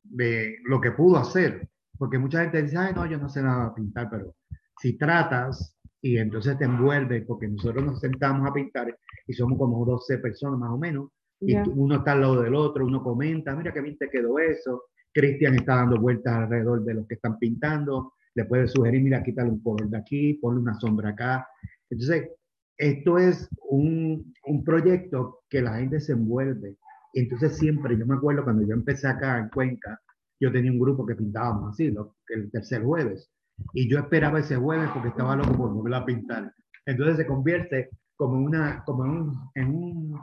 de, 0.03 0.57
lo 0.65 0.81
que 0.81 0.91
pudo 0.91 1.19
hacer. 1.19 1.69
Porque 1.97 2.19
mucha 2.19 2.43
gente 2.43 2.61
dice, 2.61 2.77
ay, 2.77 2.93
no, 2.93 3.07
yo 3.07 3.19
no 3.19 3.29
sé 3.29 3.41
nada 3.41 3.73
pintar, 3.73 4.11
pero 4.11 4.35
si 4.81 4.99
tratas 4.99 5.79
y 6.03 6.19
entonces 6.19 6.59
te 6.59 6.65
envuelve, 6.65 7.23
porque 7.23 7.47
nosotros 7.47 7.85
nos 7.85 8.01
sentamos 8.01 8.51
a 8.51 8.53
pintar 8.53 8.99
y 9.29 9.33
somos 9.33 9.57
como 9.59 9.87
12 9.87 10.19
personas 10.19 10.59
más 10.59 10.71
o 10.71 10.79
menos, 10.79 11.11
y 11.41 11.55
uno 11.55 11.97
está 11.97 12.13
al 12.13 12.23
lado 12.23 12.43
del 12.43 12.55
otro, 12.55 12.85
uno 12.85 13.01
comenta, 13.01 13.55
mira 13.55 13.73
qué 13.73 13.81
bien 13.81 13.97
te 13.97 14.11
quedó 14.11 14.41
eso, 14.41 14.85
Cristian 15.13 15.55
está 15.55 15.77
dando 15.77 16.01
vueltas 16.01 16.35
alrededor 16.35 16.85
de 16.85 16.95
los 16.95 17.07
que 17.07 17.15
están 17.15 17.39
pintando, 17.39 18.15
le 18.37 18.45
puede 18.45 18.69
sugerir, 18.69 19.03
mira, 19.03 19.23
quítale 19.23 19.51
un 19.51 19.63
color 19.63 19.89
de 19.89 19.97
aquí, 19.97 20.35
ponle 20.35 20.61
una 20.61 20.79
sombra 20.79 21.11
acá. 21.11 21.49
Entonces, 21.91 22.29
esto 22.77 23.19
es 23.19 23.49
un, 23.71 24.33
un 24.45 24.63
proyecto 24.63 25.41
que 25.49 25.63
la 25.63 25.79
gente 25.79 25.99
se 26.01 26.13
envuelve. 26.13 26.77
Entonces 27.15 27.57
siempre, 27.57 27.99
yo 27.99 28.07
me 28.07 28.17
acuerdo 28.17 28.45
cuando 28.45 28.67
yo 28.67 28.75
empecé 28.75 29.09
acá 29.09 29.39
en 29.39 29.49
Cuenca, 29.49 29.99
yo 30.39 30.53
tenía 30.53 30.71
un 30.71 30.79
grupo 30.79 31.07
que 31.07 31.15
pintábamos 31.15 31.73
así, 31.73 31.95
el 32.29 32.51
tercer 32.51 32.83
jueves. 32.83 33.31
Y 33.73 33.89
yo 33.89 33.99
esperaba 33.99 34.41
ese 34.41 34.57
jueves 34.57 34.91
porque 34.93 35.09
estaba 35.09 35.35
loco 35.35 35.57
por 35.57 35.73
volver 35.73 35.95
a 35.95 36.05
pintar. 36.05 36.53
Entonces 36.85 37.17
se 37.17 37.27
convierte 37.27 37.89
como, 38.17 38.39
una, 38.39 38.85
como 38.85 39.51
en, 39.55 39.69
un, 39.69 40.21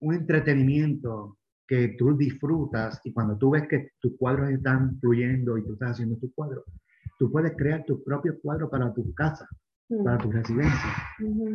un 0.00 0.14
entretenimiento 0.14 1.38
que 1.66 1.96
tú 1.98 2.14
disfrutas 2.14 3.00
y 3.04 3.12
cuando 3.12 3.38
tú 3.38 3.50
ves 3.50 3.66
que 3.66 3.92
tus 4.00 4.12
cuadros 4.18 4.50
están 4.50 4.98
fluyendo 5.00 5.56
y 5.56 5.64
tú 5.64 5.72
estás 5.72 5.92
haciendo 5.92 6.16
tus 6.18 6.32
cuadros, 6.34 6.64
tú 7.18 7.30
puedes 7.30 7.52
crear 7.56 7.84
tu 7.84 8.02
propio 8.02 8.38
cuadro 8.40 8.70
para 8.70 8.92
tu 8.94 9.12
casa, 9.14 9.46
para 10.04 10.18
tu 10.18 10.30
residencia 10.30 10.92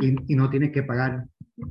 y, 0.02 0.34
y, 0.34 0.36
no 0.36 0.50
tienes 0.50 0.72
que 0.72 0.84
pagar, 0.84 1.26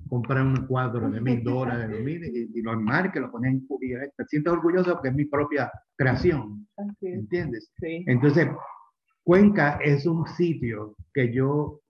comprar 0.08 0.42
un 0.42 0.66
cuadro 0.66 1.10
de 1.10 1.20
mil 1.20 1.42
dólares, 1.44 1.90
de 1.90 2.00
mil, 2.00 2.24
y, 2.24 2.58
y 2.58 2.62
normal 2.62 3.12
que 3.12 3.20
lo 3.20 3.30
ponen 3.30 3.66
y 3.80 3.92
te 4.16 4.24
sientes 4.26 4.52
orgulloso 4.52 4.94
porque 4.94 5.08
es 5.08 5.14
mi 5.14 5.24
propia 5.26 5.70
creación, 5.96 6.66
¿entiendes? 7.00 7.70
Sí. 7.80 8.04
Entonces, 8.06 8.48
Cuenca 9.24 9.78
es 9.82 10.06
un 10.06 10.26
sitio 10.26 10.96
que 11.12 11.32
yo 11.32 11.80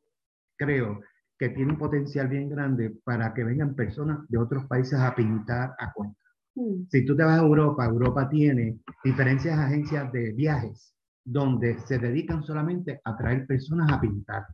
creo 0.59 1.01
que 1.39 1.51
tiene 1.51 1.73
un 1.73 1.79
potencial 1.79 2.29
bien 2.29 2.49
grande 2.49 2.95
para 3.05 3.33
que 3.35 3.45
vengan 3.45 3.75
personas 3.75 4.29
de 4.29 4.39
otros 4.39 4.67
países 4.67 4.99
a 4.99 5.15
pintar 5.15 5.75
a 5.79 5.93
Cuenca. 5.93 6.19
Mm. 6.55 6.85
Si 6.91 7.05
tú 7.05 7.17
te 7.17 7.25
vas 7.25 7.41
a 7.41 7.43
Europa, 7.43 7.85
Europa 7.87 8.29
tiene 8.29 8.79
diferentes 9.03 9.51
agencias 9.51 10.13
de 10.13 10.33
viajes 10.33 10.92
donde 11.25 11.79
se 11.81 11.99
dedican 11.99 12.43
solamente 12.43 13.00
a 13.05 13.17
traer 13.17 13.47
personas 13.47 13.91
a 13.93 14.00
pintar. 14.00 14.45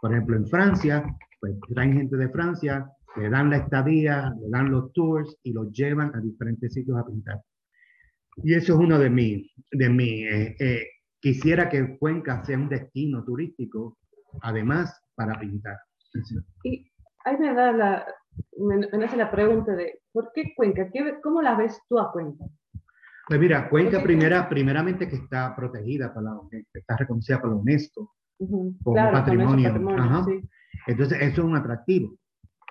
Por 0.00 0.12
ejemplo, 0.12 0.36
en 0.36 0.46
Francia, 0.46 1.04
pues 1.40 1.54
traen 1.74 1.94
gente 1.94 2.16
de 2.16 2.28
Francia, 2.30 2.90
le 3.16 3.30
dan 3.30 3.50
la 3.50 3.58
estadía, 3.58 4.32
le 4.40 4.48
dan 4.50 4.70
los 4.70 4.92
tours 4.92 5.36
y 5.42 5.52
los 5.52 5.72
llevan 5.72 6.14
a 6.14 6.20
diferentes 6.20 6.72
sitios 6.72 6.98
a 6.98 7.06
pintar. 7.06 7.40
Y 8.42 8.54
eso 8.54 8.74
es 8.74 8.78
uno 8.78 8.98
de 8.98 9.10
mis, 9.10 9.50
de 9.72 9.88
mi, 9.88 10.24
eh, 10.24 10.56
eh, 10.60 10.86
quisiera 11.20 11.68
que 11.68 11.98
Cuenca 11.98 12.44
sea 12.44 12.56
un 12.56 12.68
destino 12.68 13.24
turístico, 13.24 13.98
además 14.42 15.00
para 15.14 15.38
pintar. 15.38 15.78
Y 16.62 16.90
ahí 17.24 17.36
me 17.38 17.52
da 17.54 17.72
la, 17.72 18.06
me, 18.56 18.76
me 18.76 18.98
nace 18.98 19.16
la 19.16 19.30
pregunta 19.30 19.74
de, 19.74 20.00
¿por 20.12 20.30
qué 20.34 20.52
Cuenca? 20.56 20.88
¿Qué, 20.92 21.16
¿Cómo 21.22 21.42
la 21.42 21.56
ves 21.56 21.80
tú 21.88 21.98
a 21.98 22.12
Cuenca? 22.12 22.44
Pues 23.28 23.38
mira, 23.38 23.68
Cuenca 23.68 24.02
primera, 24.02 24.48
primeramente 24.48 25.06
que 25.06 25.16
está 25.16 25.54
protegida, 25.54 26.14
por 26.14 26.22
la, 26.22 26.34
está 26.72 26.96
reconocida 26.96 27.38
por 27.38 27.50
la 27.50 27.56
UNESCO. 27.56 28.14
Ujú, 28.38 28.74
Como 28.82 28.94
Claro, 28.94 29.12
patrimonio, 29.12 29.68
patrimonio, 29.68 30.02
ajá. 30.02 30.24
sí. 30.24 30.48
Entonces, 30.86 31.18
eso 31.20 31.42
es 31.42 31.46
un 31.46 31.54
atractivo, 31.56 32.16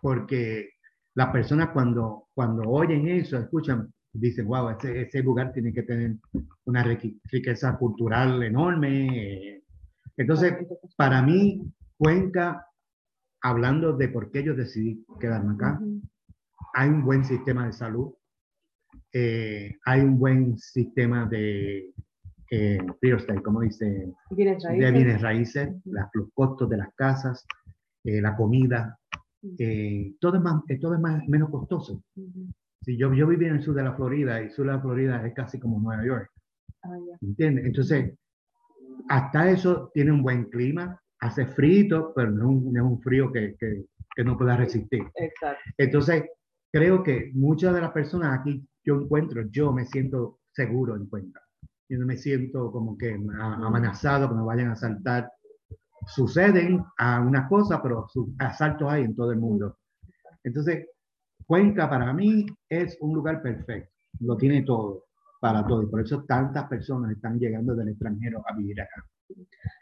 porque 0.02 0.70
las 1.14 1.30
personas 1.30 1.70
cuando, 1.70 2.28
cuando 2.34 2.64
oyen 2.72 3.08
eso, 3.08 3.38
escuchan, 3.38 3.94
dicen, 4.14 4.48
wow, 4.48 4.70
ese, 4.72 5.02
ese 5.02 5.22
lugar 5.22 5.52
tiene 5.54 5.72
que 5.72 5.84
tener 5.84 6.16
una 6.66 6.84
riqueza 6.84 7.78
cultural 7.78 8.42
enorme. 8.42 9.54
eh". 9.54 9.64
Entonces, 10.16 10.56
para 10.96 11.22
mí, 11.22 11.62
Cuenca, 11.98 12.66
hablando 13.44 13.96
de 13.96 14.10
por 14.10 14.32
qué 14.32 14.44
yo 14.44 14.56
decidí 14.56 15.06
quedarme 15.20 15.54
acá, 15.54 15.80
Ujú, 15.80 16.02
hay 16.74 16.90
un 16.90 17.06
buen 17.06 17.24
sistema 17.24 17.68
de 17.68 17.74
salud, 17.74 18.12
eh, 19.14 19.76
hay 19.86 20.02
un 20.02 20.18
buen 20.20 20.58
sistema 20.58 21.26
de 21.28 21.94
eh, 22.50 22.78
real 23.02 23.18
estate, 23.18 23.42
como 23.42 23.62
dice, 23.62 24.14
Bienes 24.32 24.64
de 24.64 24.70
raíces. 24.70 24.94
bienes 24.94 25.22
raíces, 25.22 25.70
las- 25.86 26.10
los 26.14 26.30
costos 26.34 26.70
de 26.70 26.78
las 26.78 26.94
casas, 26.96 27.46
eh, 28.06 28.22
la 28.22 28.36
comida, 28.38 28.98
eh, 29.60 30.14
todo 30.20 30.38
es, 30.38 30.42
más, 30.44 30.64
eh, 30.70 30.80
todo 30.80 30.94
es 30.96 31.00
más, 31.02 31.28
menos 31.28 31.50
costoso. 31.50 32.02
Ujú. 32.16 32.48
Si 32.82 32.96
yo, 32.98 33.14
yo 33.14 33.28
viví 33.28 33.46
en 33.48 33.56
el 33.56 33.62
sur 33.62 33.76
de 33.76 33.84
la 33.84 33.94
Florida 33.94 34.40
y 34.42 34.46
el 34.46 34.52
sur 34.52 34.66
de 34.66 34.72
la 34.72 34.80
Florida 34.82 35.26
es 35.28 35.34
casi 35.34 35.60
como 35.60 35.80
Nueva 35.80 36.06
York, 36.06 36.30
Ah, 36.84 36.96
ya. 37.06 37.18
¿entiendes? 37.22 37.66
Entonces, 37.66 38.14
hasta 39.10 39.50
eso 39.52 39.92
tiene 39.94 40.12
un 40.12 40.24
buen 40.24 40.46
clima, 40.46 41.00
hace 41.20 41.46
frío, 41.48 42.14
pero 42.16 42.32
no, 42.32 42.44
es 42.44 42.50
un- 42.50 42.74
no 42.74 42.86
es 42.86 42.92
un 42.92 43.02
frío 43.02 43.32
que, 43.32 43.56
que, 43.60 43.86
que 44.16 44.24
no 44.24 44.38
pueda 44.38 44.56
resistir. 44.56 45.04
Exacto. 45.16 45.60
Entonces, 45.78 46.24
creo 46.72 47.04
que 47.04 47.32
muchas 47.34 47.74
de 47.74 47.82
las 47.82 47.92
personas 47.92 48.40
aquí 48.40 48.66
yo 48.88 48.96
encuentro, 48.96 49.44
yo 49.51 49.74
me 49.74 49.86
siento 49.86 50.39
seguro 50.53 50.96
en 50.96 51.08
Cuenca. 51.08 51.41
Yo 51.89 52.00
no 52.00 52.06
me 52.06 52.15
siento 52.15 52.72
como 52.72 52.98
que 52.98 53.20
amenazado, 53.38 54.29
que 54.29 54.36
me 54.36 54.44
vayan 54.44 54.70
a 54.70 54.74
asaltar. 54.74 55.29
Suceden 56.06 56.84
a 56.98 57.20
unas 57.20 57.50
cosas, 57.50 57.82
pero 57.84 58.08
asaltos 58.39 58.89
hay 58.89 59.03
en 59.03 59.15
todo 59.15 59.34
el 59.34 59.39
mundo. 59.39 59.77
Entonces, 60.41 60.88
Cuenca 61.46 61.89
para 61.89 62.13
mí 62.13 62.46
es 62.70 62.98
un 63.01 63.13
lugar 63.13 63.41
perfecto. 63.41 63.91
Lo 64.22 64.38
tiene 64.38 64.63
todo, 64.63 65.03
para 65.41 65.67
todo. 65.67 65.84
Y 65.84 65.88
por 65.88 66.01
eso 66.01 66.24
tantas 66.24 66.67
personas 66.70 67.12
están 67.12 67.38
llegando 67.39 67.75
del 67.75 67.89
extranjero 67.89 68.41
a 68.48 68.56
vivir 68.56 68.82
acá. 68.82 69.03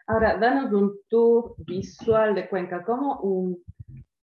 Ahora, 0.08 0.38
danos 0.38 0.74
un 0.74 0.96
tour 1.10 1.54
visual 1.60 2.34
de 2.34 2.50
Cuenca. 2.50 2.84
¿Cómo 2.84 3.20
un, 3.22 3.64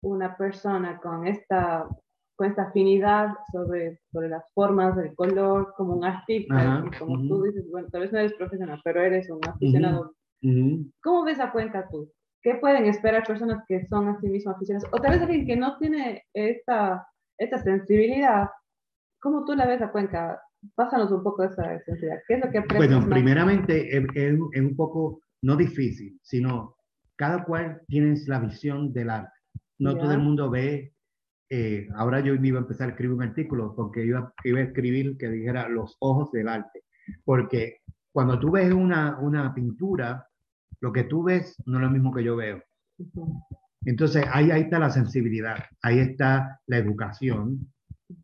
una 0.03 0.37
persona 0.37 0.99
con 0.99 1.27
esta, 1.27 1.89
con 2.37 2.49
esta 2.49 2.65
afinidad 2.65 3.31
sobre, 3.51 3.99
sobre 4.13 4.29
las 4.29 4.45
formas, 4.55 4.97
el 4.99 5.15
color, 5.15 5.73
como 5.77 5.95
un 5.95 6.05
artista, 6.05 6.55
Ajá, 6.57 6.91
como 6.99 7.15
ujú. 7.15 7.29
tú 7.29 7.43
dices, 7.45 7.65
bueno, 7.71 7.89
tal 7.91 8.03
vez 8.03 8.13
no 8.13 8.19
eres 8.19 8.35
profesional, 8.35 8.81
pero 8.85 9.01
eres 9.03 9.29
un 9.31 9.41
aficionado. 9.47 10.15
Ujú. 10.43 10.91
¿Cómo 11.03 11.25
ves 11.25 11.41
a 11.41 11.51
Cuenca 11.51 11.89
tú? 11.91 12.11
¿Qué 12.43 12.55
pueden 12.57 12.85
esperar 12.87 13.25
personas 13.27 13.65
que 13.67 13.87
son 13.87 14.09
a 14.09 14.21
sí 14.21 14.29
mismas 14.29 14.57
aficionadas? 14.57 14.89
O 14.93 15.01
tal 15.01 15.13
vez 15.13 15.23
alguien 15.23 15.47
que 15.47 15.57
no 15.57 15.79
tiene 15.79 16.23
esta, 16.35 17.07
esta 17.39 17.59
sensibilidad. 17.59 18.49
¿Cómo 19.21 19.45
tú 19.45 19.55
la 19.55 19.67
ves 19.67 19.83
a 19.83 19.91
Cuenca? 19.91 20.41
Pásanos 20.75 21.11
un 21.11 21.23
poco 21.23 21.43
esa 21.45 21.79
sensibilidad. 21.85 22.21
¿Qué 22.29 22.35
es 22.35 22.45
lo 22.45 22.51
que 22.51 22.61
Bueno, 22.77 23.01
más? 23.01 23.09
primeramente 23.09 23.97
es, 23.97 24.05
es 24.15 24.39
un- 24.39 24.51
es 24.53 24.61
un 24.63 24.77
poco, 24.77 25.21
no 25.43 25.57
difícil, 25.57 26.19
sino 26.23 26.77
cada 27.17 27.45
cual 27.45 27.81
tiene 27.89 28.15
la 28.27 28.41
visión 28.41 28.93
del 28.93 29.11
arte. 29.11 29.33
No 29.79 29.95
Ya. 29.95 29.99
todo 30.01 30.13
el 30.13 30.19
mundo 30.21 30.51
ve, 30.51 30.93
eh, 31.51 31.89
ahora 31.97 32.21
yo 32.21 32.35
iba 32.35 32.59
a 32.59 32.63
empezar 32.63 32.89
a 32.89 32.91
escribir 32.93 33.17
un 33.17 33.23
artículo 33.23 33.75
porque 33.77 34.05
iba, 34.05 34.33
iba 34.45 34.59
a 34.61 34.63
escribir 34.63 35.17
que 35.19 35.29
dijera 35.31 35.69
los 35.69 35.97
ojos 36.01 36.33
del 36.33 36.49
arte. 36.49 36.83
Porque 37.25 37.79
cuando 38.13 38.39
tú 38.41 38.51
ves 38.53 38.73
una, 38.73 39.19
una 39.21 39.55
pintura, 39.55 40.27
lo 40.81 40.93
que 40.93 41.05
tú 41.05 41.23
ves 41.25 41.57
no 41.67 41.77
es 41.79 41.83
lo 41.85 41.91
mismo 41.91 42.13
que 42.13 42.25
yo 42.25 42.37
veo. 42.37 42.63
Entonces, 43.85 44.25
ahí, 44.33 44.51
ahí 44.51 44.63
está 44.63 44.79
la 44.79 44.91
sensibilidad, 44.91 45.57
ahí 45.83 45.99
está 46.01 46.61
la 46.67 46.79
educación, 46.79 47.73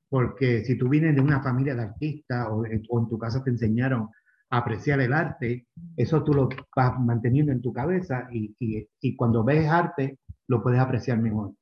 porque 0.08 0.64
si 0.64 0.76
tú 0.78 0.88
vienes 0.88 1.14
de 1.14 1.20
una 1.20 1.42
familia 1.42 1.74
de 1.74 1.82
artistas 1.82 2.48
o 2.50 2.66
en 2.66 2.82
tu 3.08 3.18
casa 3.18 3.44
te 3.44 3.50
enseñaron 3.50 4.08
a 4.50 4.58
apreciar 4.58 5.00
el 5.00 5.12
arte, 5.12 5.66
eso 5.96 6.22
tú 6.24 6.34
lo 6.34 6.48
vas 6.76 6.98
manteniendo 7.00 7.52
en 7.52 7.62
tu 7.62 7.72
cabeza 7.72 8.28
y, 8.32 8.54
y- 8.60 8.88
y 9.00 9.16
cuando 9.16 9.44
ves 9.44 9.68
arte 9.68 10.18
lo 10.48 10.62
puedes 10.62 10.80
apreciar 10.80 11.18
mejor. 11.18 11.52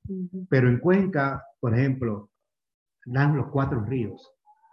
Pero 0.48 0.68
en 0.68 0.78
Cuenca, 0.78 1.44
por 1.60 1.74
ejemplo, 1.74 2.30
dan 3.06 3.36
los 3.36 3.48
cuatro 3.48 3.84
ríos. 3.84 4.32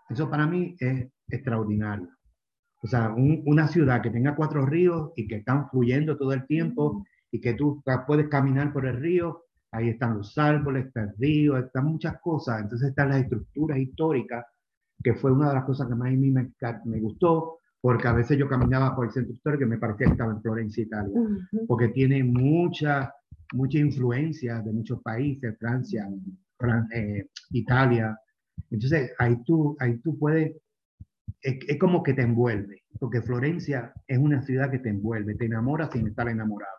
Eso 0.09 0.29
para 0.29 0.47
mí 0.47 0.75
es 0.79 1.07
extraordinario. 1.29 2.09
O 2.83 2.87
sea, 2.87 3.09
un- 3.09 3.43
una 3.45 3.67
ciudad 3.67 4.01
que 4.01 4.09
tenga 4.11 4.35
cuatro 4.35 4.65
ríos 4.65 5.11
y 5.15 5.27
que 5.27 5.37
están 5.37 5.69
fluyendo 5.69 6.17
todo 6.17 6.33
el 6.33 6.45
tiempo 6.45 7.05
y 7.31 7.41
que 7.41 7.53
tú 7.53 7.83
puedes 8.05 8.27
caminar 8.29 8.71
por 8.71 8.85
el 8.85 8.97
río, 8.97 9.43
ahí 9.71 9.89
están 9.89 10.17
los 10.17 10.37
árboles, 10.37 10.85
está 10.87 11.03
el 11.03 11.13
río, 11.17 11.57
están 11.57 11.85
muchas 11.85 12.19
cosas. 12.21 12.61
Entonces 12.61 12.89
están 12.89 13.09
las 13.09 13.21
estructuras 13.21 13.77
históricas, 13.79 14.45
que 15.03 15.13
fue 15.13 15.31
una 15.31 15.49
de 15.49 15.55
las 15.55 15.65
cosas 15.65 15.87
que 15.87 15.95
más 15.95 16.07
a 16.07 16.11
mí 16.11 16.31
me, 16.31 16.99
gustó, 16.99 17.59
porque 17.81 18.07
a 18.07 18.13
veces 18.13 18.37
yo 18.37 18.47
caminaba 18.47 18.95
por 18.95 19.05
el 19.05 19.11
centro 19.11 19.33
histórico 19.33 19.63
y 19.65 19.67
me 19.67 19.77
parecía 19.77 20.07
que 20.07 20.13
estaba 20.13 20.31
en 20.31 20.41
Florencia, 20.41 20.83
Italia 20.83 21.19
porque 21.67 21.89
tiene 21.89 22.23
mucha, 22.23 23.13
mucha 23.53 23.77
influencia 23.79 24.61
de 24.61 24.71
muchos 24.71 25.01
países, 25.01 25.57
Francia, 25.59 26.07
Fran- 26.57 26.87
eh, 26.93 27.27
Italia. 27.51 28.17
Entonces, 28.71 29.11
ahí 29.19 29.37
tú, 29.45 29.75
ahí 29.79 29.97
tú 29.99 30.17
puedes, 30.17 30.55
es, 31.41 31.57
es 31.67 31.79
como 31.79 32.03
que 32.03 32.13
te 32.13 32.23
envuelve, 32.23 32.83
porque 32.99 33.21
Florencia 33.21 33.93
es 34.07 34.17
una 34.17 34.41
ciudad 34.41 34.69
que 34.71 34.79
te 34.79 34.89
envuelve, 34.89 35.35
te 35.35 35.45
enamora 35.45 35.89
sin 35.91 36.07
estar 36.07 36.27
enamorado. 36.27 36.71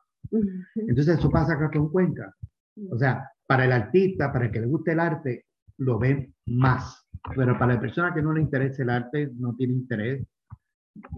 Entonces, 0.75 1.19
eso 1.19 1.31
pasa 1.31 1.55
acá 1.55 1.71
con 1.71 1.91
Cuenca. 1.91 2.35
O 2.91 2.99
sea, 2.99 3.29
para 3.47 3.65
el 3.65 3.73
artista, 3.73 4.33
para 4.33 4.47
el 4.47 4.51
que 4.53 4.61
le 4.61 4.67
guste 4.67 4.93
el 4.93 5.01
arte, 5.01 5.47
lo 5.79 5.99
ven 5.99 6.35
más. 6.47 7.07
Pero 7.35 7.59
para 7.59 7.75
la 7.75 7.81
persona 7.81 8.13
que 8.15 8.23
no 8.23 8.33
le 8.33 8.43
interesa 8.43 8.83
el 8.83 8.91
arte, 8.91 9.31
no 9.37 9.55
tiene 9.57 9.73
interés, 9.75 10.27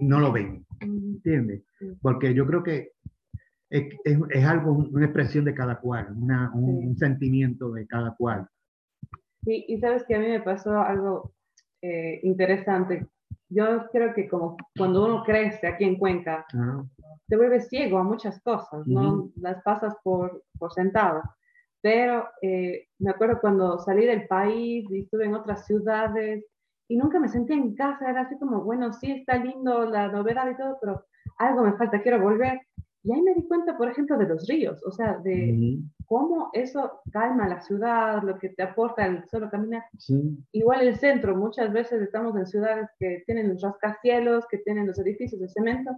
no 0.01 0.21
lo 0.21 0.33
ven. 0.33 0.65
¿entiendes? 0.81 1.63
Porque 2.01 2.33
yo 2.35 2.47
creo 2.47 2.63
que 2.63 2.93
es, 3.71 3.95
es, 4.05 4.19
es 4.31 4.45
algo, 4.45 4.73
una 4.73 5.07
expresión 5.07 5.45
de 5.45 5.55
cada 5.55 5.79
cual, 5.81 6.13
una, 6.17 6.51
un, 6.55 6.67
Sí. 6.81 6.87
un 6.89 6.97
sentimiento 6.97 7.71
de 7.73 7.87
cada 7.87 8.15
cual. 8.17 8.47
Sí, 9.45 9.65
y 9.69 9.79
sabes 9.79 10.05
que 10.05 10.15
a 10.17 10.19
mí 10.19 10.27
me 10.29 10.41
pasó 10.41 10.79
algo 10.81 11.33
eh, 11.83 12.21
interesante. 12.25 13.07
Yo 13.49 13.89
creo 13.91 14.13
que 14.15 14.29
como 14.29 14.57
cuando 14.77 15.05
uno 15.07 15.25
crece 15.25 15.67
aquí 15.67 15.85
en 15.85 15.97
Cuenca, 15.99 16.45
¿no? 16.53 16.89
te 17.29 17.37
vuelves 17.37 17.69
ciego 17.69 17.99
a 17.99 18.05
muchas 18.05 18.41
cosas, 18.43 18.87
¿no? 18.87 19.31
Las 19.37 19.63
pasas 19.63 19.95
por, 20.03 20.43
por 20.59 20.73
sentado. 20.73 21.23
Pero 21.81 22.29
eh, 22.43 22.87
me 22.99 23.11
acuerdo 23.11 23.41
cuando 23.41 23.79
salí 23.79 24.05
del 24.05 24.27
país 24.27 24.85
y 24.91 25.01
estuve 25.01 25.25
en 25.25 25.35
otras 25.35 25.65
ciudades 25.67 26.45
y 26.89 26.97
nunca 26.97 27.19
me 27.19 27.29
sentía 27.29 27.57
en 27.57 27.75
casa, 27.75 28.11
era 28.11 28.23
así 28.23 28.37
como, 28.39 28.63
bueno, 28.63 28.93
sí 28.93 29.11
está 29.13 29.37
lindo 29.37 29.85
la 29.89 30.09
novedad 30.09 30.51
y 30.51 30.57
todo, 30.57 30.77
pero 30.81 31.05
algo 31.39 31.63
me 31.63 31.73
falta, 31.75 32.03
quiero 32.03 32.21
volver. 32.21 32.61
Y 33.03 33.13
ahí 33.13 33.23
me 33.23 33.35
di 33.35 33.47
cuenta, 33.49 33.79
por 33.79 33.89
ejemplo, 33.89 34.19
de 34.19 34.29
los 34.29 34.47
ríos, 34.47 34.83
o 34.85 34.91
sea, 34.91 35.17
de 35.19 35.79
cómo 36.07 36.51
eso 36.53 37.01
calma 37.11 37.49
la 37.49 37.61
ciudad, 37.63 38.23
lo 38.23 38.39
que 38.39 38.51
te 38.51 38.63
aporta 38.63 39.07
el 39.07 39.27
solo 39.29 39.49
caminar. 39.49 39.85
Igual 40.53 40.87
el 40.87 40.97
centro, 40.97 41.35
muchas 41.35 41.73
veces 41.73 42.03
estamos 42.03 42.37
en 42.37 42.47
ciudades 42.47 42.91
que 42.99 43.23
tienen 43.27 43.49
los 43.49 43.63
rascacielos, 43.63 44.45
que 44.51 44.59
tienen 44.59 44.87
los 44.87 44.99
edificios 44.99 45.41
de 45.41 45.49
cemento, 45.49 45.93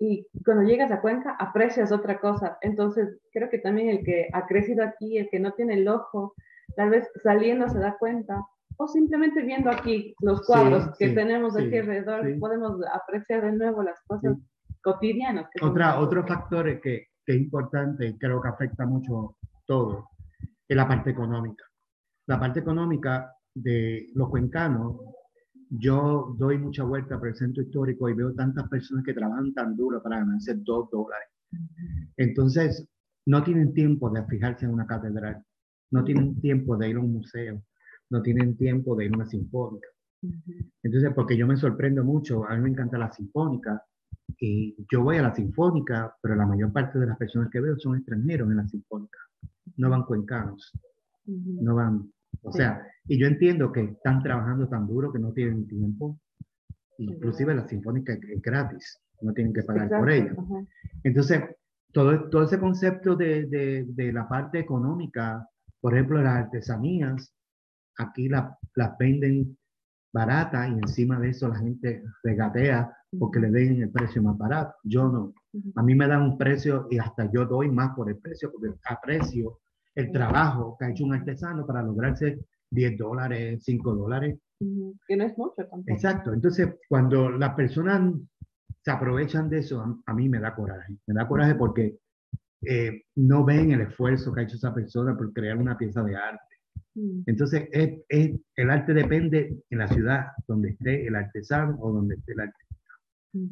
y 0.00 0.26
cuando 0.44 0.64
llegas 0.64 0.90
a 0.90 1.00
Cuenca 1.00 1.36
aprecias 1.38 1.92
otra 1.92 2.18
cosa. 2.18 2.58
Entonces, 2.62 3.16
creo 3.32 3.48
que 3.48 3.58
también 3.58 3.90
el 3.90 4.04
que 4.04 4.28
ha 4.32 4.46
crecido 4.46 4.82
aquí, 4.82 5.18
el 5.18 5.28
que 5.30 5.38
no 5.38 5.52
tiene 5.52 5.74
el 5.74 5.86
ojo, 5.86 6.34
tal 6.76 6.90
vez 6.90 7.08
saliendo 7.22 7.68
se 7.68 7.78
da 7.78 7.96
cuenta, 7.98 8.42
o 8.76 8.88
simplemente 8.88 9.42
viendo 9.42 9.70
aquí 9.70 10.14
los 10.20 10.44
cuadros 10.46 10.90
que 10.98 11.10
tenemos 11.10 11.56
aquí 11.56 11.78
alrededor, 11.78 12.26
podemos 12.40 12.80
apreciar 12.92 13.44
de 13.44 13.52
nuevo 13.52 13.84
las 13.84 14.00
cosas 14.08 14.36
cotidianos. 14.84 15.46
Otra, 15.62 15.98
otro 15.98 16.26
factor 16.26 16.80
que, 16.80 17.08
que 17.24 17.32
es 17.32 17.36
importante 17.36 18.06
y 18.06 18.18
creo 18.18 18.40
que 18.40 18.48
afecta 18.48 18.86
mucho 18.86 19.36
todo 19.66 20.10
es 20.68 20.76
la 20.76 20.86
parte 20.86 21.10
económica. 21.10 21.64
La 22.26 22.38
parte 22.38 22.60
económica 22.60 23.34
de 23.54 24.10
los 24.14 24.28
cuencanos, 24.28 25.00
yo 25.70 26.34
doy 26.38 26.58
mucha 26.58 26.84
vuelta 26.84 27.18
por 27.18 27.28
el 27.28 27.34
centro 27.34 27.62
histórico 27.62 28.08
y 28.08 28.14
veo 28.14 28.34
tantas 28.34 28.68
personas 28.68 29.04
que 29.04 29.14
trabajan 29.14 29.52
tan 29.54 29.76
duro 29.76 30.02
para 30.02 30.18
ganarse 30.18 30.54
dos 30.56 30.90
dólares. 30.90 31.28
Entonces, 32.16 32.88
no 33.26 33.42
tienen 33.42 33.72
tiempo 33.72 34.10
de 34.10 34.24
fijarse 34.26 34.66
en 34.66 34.72
una 34.72 34.86
catedral, 34.86 35.42
no 35.90 36.04
tienen 36.04 36.40
tiempo 36.40 36.76
de 36.76 36.90
ir 36.90 36.96
a 36.96 37.00
un 37.00 37.12
museo, 37.12 37.62
no 38.10 38.22
tienen 38.22 38.56
tiempo 38.56 38.94
de 38.96 39.06
ir 39.06 39.12
a 39.12 39.16
una 39.16 39.26
sinfónica. 39.26 39.88
Entonces, 40.82 41.12
porque 41.14 41.36
yo 41.36 41.46
me 41.46 41.56
sorprendo 41.56 42.04
mucho, 42.04 42.44
a 42.48 42.54
mí 42.56 42.62
me 42.62 42.70
encanta 42.70 42.98
la 42.98 43.12
sinfónica, 43.12 43.82
y 44.38 44.76
yo 44.90 45.02
voy 45.02 45.18
a 45.18 45.22
la 45.22 45.34
sinfónica, 45.34 46.14
pero 46.20 46.34
la 46.34 46.46
mayor 46.46 46.72
parte 46.72 46.98
de 46.98 47.06
las 47.06 47.16
personas 47.18 47.50
que 47.50 47.60
veo 47.60 47.78
son 47.78 47.96
extranjeros 47.96 48.50
en 48.50 48.56
la 48.56 48.68
sinfónica, 48.68 49.18
no 49.76 49.90
van 49.90 50.04
cuencanos, 50.04 50.72
no 51.26 51.74
van, 51.74 52.12
o 52.42 52.52
sea, 52.52 52.86
y 53.06 53.18
yo 53.18 53.26
entiendo 53.26 53.72
que 53.72 53.82
están 53.82 54.22
trabajando 54.22 54.68
tan 54.68 54.86
duro 54.86 55.12
que 55.12 55.18
no 55.18 55.32
tienen 55.32 55.66
tiempo, 55.66 56.18
inclusive 56.98 57.54
la 57.54 57.66
sinfónica 57.68 58.12
es 58.12 58.42
gratis, 58.42 59.00
no 59.20 59.32
tienen 59.32 59.52
que 59.52 59.62
pagar 59.62 59.88
por 59.88 60.10
ella. 60.10 60.34
Entonces, 61.02 61.42
todo, 61.92 62.28
todo 62.28 62.44
ese 62.44 62.58
concepto 62.58 63.14
de, 63.14 63.46
de, 63.46 63.86
de, 63.88 64.12
la 64.12 64.28
parte 64.28 64.58
económica, 64.58 65.48
por 65.80 65.94
ejemplo, 65.94 66.20
las 66.22 66.44
artesanías, 66.44 67.32
aquí 67.96 68.28
las 68.28 68.52
la 68.74 68.96
venden 68.98 69.56
barata 70.12 70.68
y 70.68 70.72
encima 70.72 71.18
de 71.18 71.30
eso 71.30 71.48
la 71.48 71.58
gente 71.58 72.02
regatea 72.22 72.96
porque 73.18 73.40
le 73.40 73.50
den 73.50 73.82
el 73.82 73.90
precio 73.90 74.22
más 74.22 74.36
barato. 74.36 74.74
Yo 74.84 75.08
no. 75.08 75.34
A 75.76 75.82
mí 75.82 75.94
me 75.94 76.06
dan 76.06 76.22
un 76.22 76.38
precio 76.38 76.86
y 76.90 76.98
hasta 76.98 77.30
yo 77.30 77.46
doy 77.46 77.70
más 77.70 77.94
por 77.94 78.08
el 78.08 78.18
precio 78.18 78.50
porque 78.50 78.76
aprecio 78.88 79.60
el 79.94 80.10
trabajo 80.10 80.76
que 80.78 80.86
ha 80.86 80.90
hecho 80.90 81.04
un 81.04 81.14
artesano 81.14 81.66
para 81.66 81.82
lograrse 81.82 82.40
10 82.70 82.98
dólares, 82.98 83.62
5 83.64 83.94
dólares. 83.94 84.38
Que 85.06 85.16
no 85.16 85.24
es 85.24 85.36
mucho 85.38 85.56
tampoco. 85.56 85.84
Exacto. 85.86 86.32
Entonces, 86.32 86.76
cuando 86.88 87.30
las 87.30 87.54
personas 87.54 88.14
se 88.82 88.90
aprovechan 88.90 89.48
de 89.48 89.58
eso, 89.58 90.02
a, 90.04 90.14
mí 90.14 90.28
me 90.28 90.40
da 90.40 90.54
coraje. 90.54 90.96
Me 91.06 91.14
da 91.14 91.26
coraje 91.28 91.54
porque 91.54 91.98
eh, 92.62 93.02
no 93.16 93.44
ven 93.44 93.72
el 93.72 93.82
esfuerzo 93.82 94.32
que 94.32 94.40
ha 94.40 94.44
hecho 94.44 94.56
esa 94.56 94.74
persona 94.74 95.16
por 95.16 95.32
crear 95.32 95.56
una 95.56 95.76
pieza 95.76 96.02
de 96.02 96.16
arte. 96.16 96.54
Entonces, 97.26 97.68
es, 97.72 98.40
el 98.56 98.70
arte 98.70 98.94
depende 98.94 99.64
en 99.68 99.78
la 99.78 99.88
ciudad 99.88 100.26
donde 100.46 100.70
esté 100.70 101.06
el 101.06 101.16
artesano 101.16 101.76
o 101.80 101.92
donde 101.92 102.14
esté 102.14 102.32
el 102.32 102.40
artesano. 102.40 102.63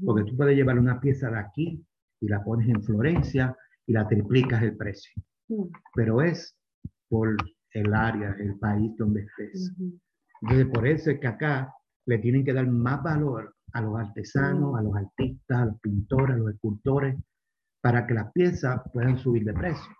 Porque 0.05 0.25
tú 0.25 0.37
puedes 0.37 0.57
llevar 0.57 0.79
una 0.79 1.01
pieza 1.01 1.31
de 1.31 1.39
aquí 1.39 1.85
y 2.21 2.29
la 2.29 2.43
pones 2.45 2.69
en 2.69 2.83
Florencia 2.83 3.57
y 3.87 3.93
la 3.93 4.07
triplicas 4.07 4.63
el 4.63 4.77
precio. 4.77 5.13
Mm. 5.49 5.65
Pero 5.95 6.23
es 6.23 6.57
por 7.09 7.37
el 7.73 7.95
área, 7.95 8.37
el 8.39 8.59
país 8.59 8.93
donde 8.97 9.23
estés. 9.23 9.75
Entonces, 10.43 10.67
por 10.73 10.87
eso 10.87 11.11
es 11.11 11.21
que 11.21 11.27
acá 11.27 11.75
le 12.07 12.19
tienen 12.19 12.45
que 12.45 12.53
dar 12.53 12.67
más 12.69 13.03
valor 13.03 13.55
a 13.73 13.81
los 13.81 13.99
artesanos, 13.99 14.73
mm. 14.73 14.77
a 14.77 14.83
los 14.83 14.97
artistas, 14.97 15.59
a 15.59 15.67
los 15.67 15.81
pintores, 15.81 16.37
a 16.37 16.39
los 16.39 16.55
escultores, 16.55 17.17
para 17.81 18.07
que 18.07 18.15
las 18.15 18.33
piezas 18.33 18.81
puedan 18.93 19.19
subir 19.19 19.45
de 19.45 19.55
precio. 19.55 19.93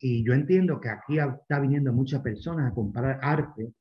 Y 0.00 0.24
yo 0.24 0.32
entiendo 0.32 0.80
que 0.80 0.88
aquí 0.88 1.18
está 1.18 1.60
viniendo 1.60 1.92
muchas 1.92 2.20
personas 2.20 2.70
a 2.70 2.74
comprar 2.74 3.20
arte, 3.22 3.72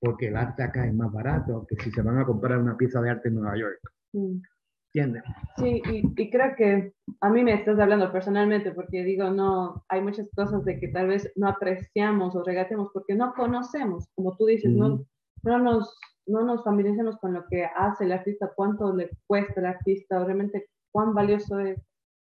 porque 0.00 0.28
el 0.28 0.36
arte 0.36 0.62
acá 0.62 0.86
es 0.86 0.94
más 0.94 1.12
barato 1.12 1.66
que 1.68 1.76
si 1.76 1.90
se 1.90 2.00
van 2.00 2.18
a 2.18 2.24
comprar 2.24 2.58
una 2.58 2.76
pieza 2.76 3.00
de 3.02 3.10
arte 3.10 3.28
en 3.28 3.34
Nueva 3.34 3.58
York. 3.58 3.80
¿Entiendes? 4.12 5.22
Sí, 5.58 5.82
y, 5.90 6.22
y, 6.22 6.30
creo 6.30 6.56
que 6.56 6.92
a 7.20 7.28
mí 7.28 7.42
me 7.42 7.52
estás 7.52 7.78
hablando 7.78 8.10
personalmente, 8.10 8.72
porque 8.72 9.04
digo, 9.04 9.30
no, 9.30 9.84
hay 9.88 10.00
muchas 10.00 10.30
cosas 10.34 10.64
de 10.64 10.80
que 10.80 10.88
tal 10.88 11.08
vez 11.08 11.30
no 11.36 11.48
apreciamos 11.48 12.34
o 12.34 12.42
regatemos 12.42 12.88
porque 12.92 13.14
no 13.14 13.34
conocemos, 13.34 14.08
como 14.14 14.36
tú 14.36 14.46
dices, 14.46 14.70
no, 14.70 15.04
no, 15.42 15.58
nos, 15.58 15.98
no 16.26 16.42
nos 16.42 16.64
familiarizamos 16.64 17.18
con 17.18 17.34
lo 17.34 17.44
que 17.50 17.64
hace 17.64 18.04
el 18.04 18.12
artista, 18.12 18.50
cuánto 18.56 18.94
le 18.94 19.10
cuesta 19.26 19.60
el 19.60 19.66
artista, 19.66 20.24
realmente 20.24 20.68
cuán 20.90 21.14
valioso 21.14 21.58
es. 21.60 21.78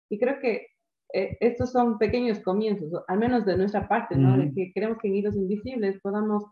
Y 0.10 0.19
creo 0.19 0.39
que 0.39 0.67
eh, 1.13 1.38
estos 1.39 1.71
son 1.71 1.98
pequeños 1.98 2.39
comienzos, 2.39 2.91
al 3.08 3.19
menos 3.19 3.45
de 3.45 3.58
nuestra 3.58 3.88
parte, 3.88 4.15
¿no? 4.17 4.38
De 4.38 4.52
que 4.54 4.71
queremos 4.74 4.98
que 5.00 5.08
en 5.08 5.15
Hilos 5.15 5.36
Invisibles 5.36 6.00
podamos 6.02 6.43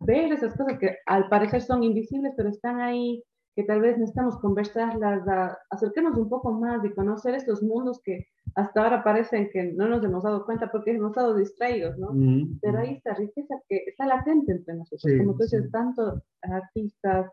ver 0.00 0.32
esas 0.32 0.56
cosas 0.56 0.78
que 0.78 0.98
al 1.06 1.28
parecer 1.28 1.62
son 1.62 1.82
invisibles, 1.82 2.32
pero 2.36 2.48
están 2.48 2.80
ahí, 2.80 3.22
que 3.54 3.62
tal 3.62 3.80
vez 3.80 3.96
necesitamos 3.98 4.38
conversarlas, 4.38 5.26
a, 5.28 5.58
acercarnos 5.70 6.16
un 6.16 6.28
poco 6.28 6.52
más 6.52 6.84
y 6.84 6.90
conocer 6.90 7.34
estos 7.34 7.62
mundos 7.62 8.00
que 8.02 8.26
hasta 8.56 8.82
ahora 8.82 9.04
parecen 9.04 9.48
que 9.52 9.72
no 9.72 9.88
nos 9.88 10.04
hemos 10.04 10.22
dado 10.22 10.44
cuenta 10.44 10.70
porque 10.70 10.92
hemos 10.92 11.10
estado 11.10 11.34
distraídos, 11.36 11.98
¿no? 11.98 12.10
Pero 12.60 12.78
ahí 12.78 12.94
está 12.94 13.14
riqueza 13.14 13.54
que 13.68 13.84
está 13.86 14.06
latente 14.06 14.52
entre 14.52 14.74
nosotros, 14.74 15.12
como 15.18 15.32
tú 15.34 15.42
dices, 15.42 15.70
tanto 15.70 16.22
artistas, 16.42 17.32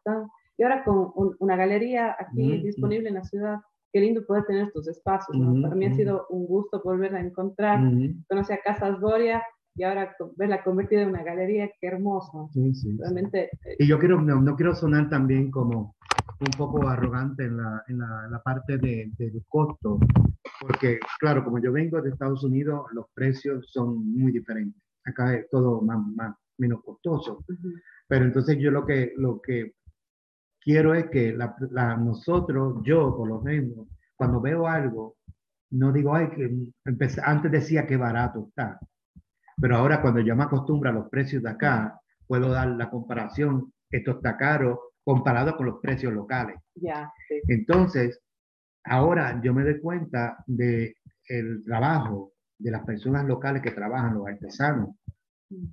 y 0.58 0.64
ahora 0.64 0.84
con 0.84 1.12
una 1.40 1.56
galería 1.56 2.16
aquí 2.18 2.62
disponible 2.62 3.10
en 3.10 3.16
la 3.16 3.24
ciudad, 3.24 3.58
qué 3.92 4.00
lindo 4.00 4.26
poder 4.26 4.46
tener 4.46 4.68
estos 4.68 4.88
espacios, 4.88 5.38
¿no? 5.38 5.62
Para 5.62 5.76
mí 5.76 5.86
ha 5.86 5.94
sido 5.94 6.28
un 6.30 6.46
gusto 6.46 6.82
volverla 6.84 7.20
a 7.20 7.24
encontrar. 7.24 7.80
Conocí 8.28 8.54
a 8.54 8.62
Casas 8.62 9.00
Boria 9.00 9.44
y 9.76 9.84
ahora 9.84 10.16
verla 10.36 10.64
convertida 10.64 11.04
en 11.04 11.10
una 11.10 11.24
galería, 11.24 11.72
qué 11.80 11.88
hermoso. 11.88 12.50
Sí, 12.54 12.74
sí, 12.74 12.98
Realmente. 12.98 13.50
Eh, 13.66 13.76
y 13.80 13.88
yo 13.88 14.00
quiero, 14.00 14.22
no, 14.22 14.42
no, 14.42 14.56
quiero 14.56 14.76
sonar 14.76 15.10
también 15.10 15.50
como 15.50 15.96
un 16.40 16.52
poco 16.58 16.88
arrogante 16.88 17.46
en 17.46 17.58
la, 17.58 17.84
en 17.88 18.00
la, 18.00 18.28
la 18.30 18.42
parte 18.42 18.78
de, 18.78 19.12
de, 19.18 19.44
costo, 19.48 20.00
porque 20.60 21.00
claro, 21.20 21.44
como 21.44 21.60
yo 21.60 21.72
vengo 21.72 22.02
de 22.02 22.10
Estados 22.10 22.44
Unidos, 22.44 22.88
los 22.94 23.06
precios 23.14 23.70
son 23.72 24.12
muy 24.12 24.32
diferentes. 24.32 24.82
Acá 25.06 25.36
es 25.36 25.50
todo 25.50 25.82
más, 25.82 26.00
más 26.16 26.36
menos 26.58 26.84
costoso. 26.84 27.44
Pero 28.08 28.26
entonces 28.26 28.58
yo 28.60 28.72
lo 28.72 28.86
que, 28.86 29.14
lo 29.18 29.42
que 29.42 29.76
quiero 30.60 30.94
es 30.94 31.10
que 31.10 31.34
la, 31.34 31.98
nosotros, 31.98 32.82
yo 32.84 33.16
por 33.16 33.28
lo 33.28 33.42
menos, 33.42 33.88
cuando 34.16 34.42
veo 34.42 34.68
algo, 34.68 35.18
no 35.72 35.92
digo, 35.92 36.14
ay, 36.14 36.30
que 36.30 36.52
antes 37.24 37.52
decía 37.52 37.88
que 37.88 37.98
barato 37.98 38.48
está, 38.50 38.80
pero 39.62 39.78
ahora 39.78 40.02
cuando 40.02 40.20
yo 40.20 40.36
me 40.36 40.44
acostumbro 40.44 40.90
a 40.90 40.94
los 40.94 41.10
precios 41.10 41.44
de 41.44 41.50
acá, 41.50 42.00
puedo 42.28 42.50
dar 42.50 42.68
la 42.70 42.90
comparación, 42.90 43.72
esto 43.90 44.12
está 44.12 44.36
caro 44.36 44.94
comparado 45.04 45.56
con 45.56 45.68
los 45.68 45.80
precios 45.80 46.14
locales. 46.14 46.58
Ya, 46.76 47.12
Entonces, 47.48 48.20
ahora 48.84 49.40
yo 49.44 49.54
me 49.54 49.64
doy 49.64 49.80
cuenta 49.80 50.44
de 50.48 50.96
el 51.28 51.64
trabajo 51.64 52.34
de 52.58 52.72
las 52.72 52.84
personas 52.84 53.26
locales 53.26 53.62
que 53.62 53.72
trabajan, 53.72 54.16
los 54.16 54.28
artesanos, 54.28 54.90
mm. 55.50 55.66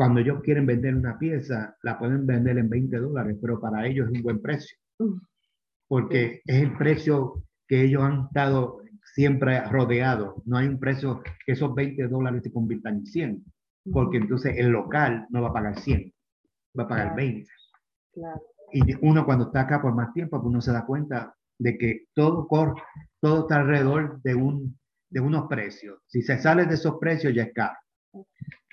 Cuando 0.00 0.20
ellos 0.20 0.40
quieren 0.42 0.64
vender 0.64 0.94
una 0.94 1.18
pieza, 1.18 1.76
la 1.82 1.98
pueden 1.98 2.26
vender 2.26 2.56
en 2.56 2.70
20 2.70 2.96
dólares, 2.96 3.36
pero 3.38 3.60
para 3.60 3.86
ellos 3.86 4.08
es 4.08 4.16
un 4.16 4.22
buen 4.22 4.40
precio. 4.40 4.78
Porque 5.88 6.40
es 6.46 6.62
el 6.62 6.74
precio 6.78 7.44
que 7.68 7.82
ellos 7.82 8.02
han 8.02 8.24
estado 8.24 8.80
siempre 9.14 9.60
rodeados. 9.68 10.34
No 10.46 10.56
hay 10.56 10.68
un 10.68 10.78
precio 10.78 11.22
que 11.44 11.52
esos 11.52 11.74
20 11.74 12.08
dólares 12.08 12.42
se 12.42 12.52
conviertan 12.52 12.96
en 12.96 13.06
100. 13.06 13.44
Porque 13.92 14.18
entonces 14.18 14.56
el 14.58 14.68
local 14.68 15.26
no 15.30 15.42
va 15.42 15.48
a 15.48 15.52
pagar 15.52 15.78
100, 15.78 16.12
va 16.78 16.84
a 16.84 16.88
pagar 16.88 17.16
20. 17.16 17.50
Y 18.72 18.94
uno 19.00 19.24
cuando 19.24 19.46
está 19.46 19.62
acá 19.62 19.80
por 19.80 19.94
más 19.94 20.12
tiempo, 20.12 20.38
pues 20.38 20.50
uno 20.50 20.60
se 20.60 20.72
da 20.72 20.84
cuenta 20.84 21.34
de 21.58 21.78
que 21.78 22.04
todo, 22.14 22.46
todo 23.20 23.40
está 23.40 23.56
alrededor 23.56 24.20
de, 24.22 24.34
un, 24.34 24.78
de 25.08 25.20
unos 25.20 25.48
precios. 25.48 25.98
Si 26.06 26.22
se 26.22 26.38
sale 26.38 26.66
de 26.66 26.74
esos 26.74 26.98
precios 26.98 27.34
ya 27.34 27.44
es 27.44 27.52
caro. 27.54 27.76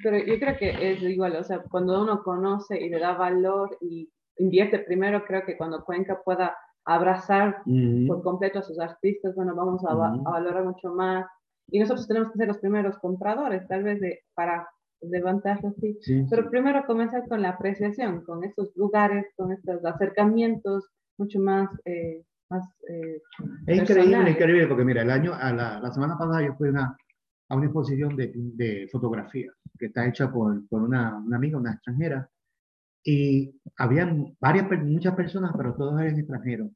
Pero 0.04 0.17
yo 0.17 0.39
creo 0.39 0.58
que 0.58 0.91
es 0.91 1.02
igual, 1.02 1.36
o 1.36 1.43
sea, 1.43 1.63
cuando 1.69 2.02
uno 2.02 2.21
conoce 2.21 2.80
y 2.80 2.89
le 2.89 3.00
da 3.00 3.13
valor 3.13 3.78
y 3.82 4.12
invierte 4.38 4.80
primero, 4.80 5.26
creo 5.26 5.43
que 5.43 5.58
cuando 5.58 5.84
Cuenca 5.84 6.21
pueda 6.23 6.56
abrazar 6.88 7.62
por 8.08 8.23
completo 8.23 8.60
a 8.60 8.63
sus 8.63 8.80
artistas, 8.80 9.36
bueno, 9.36 9.56
vamos 9.56 9.84
a, 9.86 9.93
valorar 9.93 10.63
mucho 10.63 10.93
más. 10.93 11.26
Y 11.69 11.80
nosotros 11.80 12.08
tenemos 12.08 12.32
que 12.32 12.38
ser 12.38 12.47
los 12.47 12.60
primeros 12.60 12.97
compradores, 13.00 13.67
tal 13.67 13.84
vez, 13.84 14.00
de, 14.00 14.21
para 14.34 14.67
levantarlo 15.02 15.69
así. 15.69 16.00
Pero 16.30 16.50
primero 16.50 16.86
comenzar 16.86 17.28
con 17.28 17.41
la 17.41 17.50
apreciación, 17.50 18.23
con 18.23 18.43
estos 18.43 18.71
lugares, 18.76 19.26
con 19.36 19.52
estos 19.52 19.84
acercamientos 19.84 20.89
mucho 21.17 21.39
más 21.39 21.69
eh, 21.86 22.23
más 22.50 22.63
eh, 22.89 23.21
Es 23.65 23.80
increíble, 23.80 23.86
personales. 23.86 24.36
increíble, 24.36 24.67
porque 24.67 24.86
mira, 24.86 25.02
el 25.02 25.12
año, 25.12 25.34
a 25.34 25.52
la, 25.52 25.80
la 25.80 25.91
semana 25.91 26.17
pasada 26.17 26.45
yo 26.45 26.54
fui 26.56 26.69
a 26.69 26.71
una, 26.71 26.97
a 27.50 27.56
una 27.56 27.65
exposición 27.65 28.15
de, 28.15 28.32
de 28.34 28.88
fotografía 28.91 29.52
que 29.78 29.88
está 29.88 30.08
hecha 30.08 30.32
por, 30.32 30.67
por 30.67 30.82
una, 30.82 31.17
una 31.17 31.38
amiga, 31.38 31.58
una 31.58 31.73
extranjera, 31.73 32.30
y 33.09 33.57
habían 33.77 34.35
varias, 34.41 34.69
muchas 34.83 35.15
personas, 35.15 35.53
pero 35.55 35.73
todos 35.75 36.01
eran 36.01 36.19
extranjeros. 36.19 36.69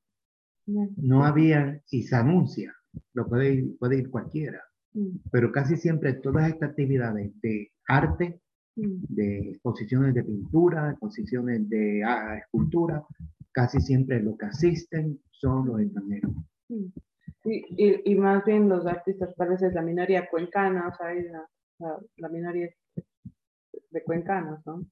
No 0.95 1.25
había, 1.25 1.81
y 1.89 2.03
se 2.03 2.15
anuncia, 2.15 2.73
lo 3.13 3.27
puede 3.27 3.53
ir, 3.55 3.77
puede 3.77 3.97
ir 3.97 4.09
cualquiera, 4.09 4.61
pero 5.29 5.51
casi 5.51 5.75
siempre 5.75 6.13
todas 6.13 6.47
estas 6.47 6.69
actividades 6.69 7.33
de 7.41 7.73
arte, 7.85 8.39
de 8.75 9.49
exposiciones 9.49 10.13
de 10.13 10.23
pintura, 10.23 10.91
exposiciones 10.91 11.67
de 11.67 12.01
ah, 12.05 12.37
escultura, 12.37 13.03
casi 13.51 13.81
siempre 13.81 14.23
lo 14.23 14.37
que 14.37 14.45
asisten 14.45 15.19
son 15.31 15.67
los 15.67 15.81
extranjeros. 15.81 16.31
Y, 17.43 17.65
y, 17.77 18.01
y 18.05 18.15
más 18.15 18.45
bien 18.45 18.69
los 18.69 18.85
artistas, 18.85 19.35
tal 19.35 19.49
vez 19.49 19.61
es 19.63 19.73
la 19.73 19.81
minoría 19.81 20.29
cuencana, 20.29 20.87
o 20.87 20.95
sea, 20.95 21.13
la, 21.13 21.45
la, 21.79 21.99
la 22.15 22.29
minoría 22.29 22.69
de 23.89 24.03
cuencanos, 24.05 24.65
¿no? 24.65 24.85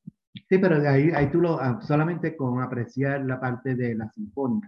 Sí, 0.49 0.57
pero 0.57 0.75
ahí, 0.89 1.11
ahí 1.11 1.29
tú 1.31 1.41
lo, 1.41 1.59
ah, 1.59 1.79
solamente 1.81 2.35
con 2.35 2.59
apreciar 2.61 3.23
la 3.25 3.39
parte 3.39 3.75
de 3.75 3.93
la 3.95 4.09
sinfónica. 4.09 4.67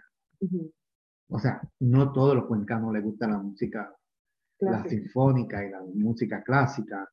O 1.29 1.39
sea, 1.39 1.61
no 1.79 2.11
todos 2.11 2.35
los 2.35 2.45
cuencanos 2.45 2.93
les 2.93 3.03
gusta 3.03 3.27
la 3.27 3.37
música, 3.39 3.91
la 4.59 4.83
sinfónica 4.87 5.65
y 5.65 5.71
la 5.71 5.81
música 5.95 6.43
clásica. 6.43 7.09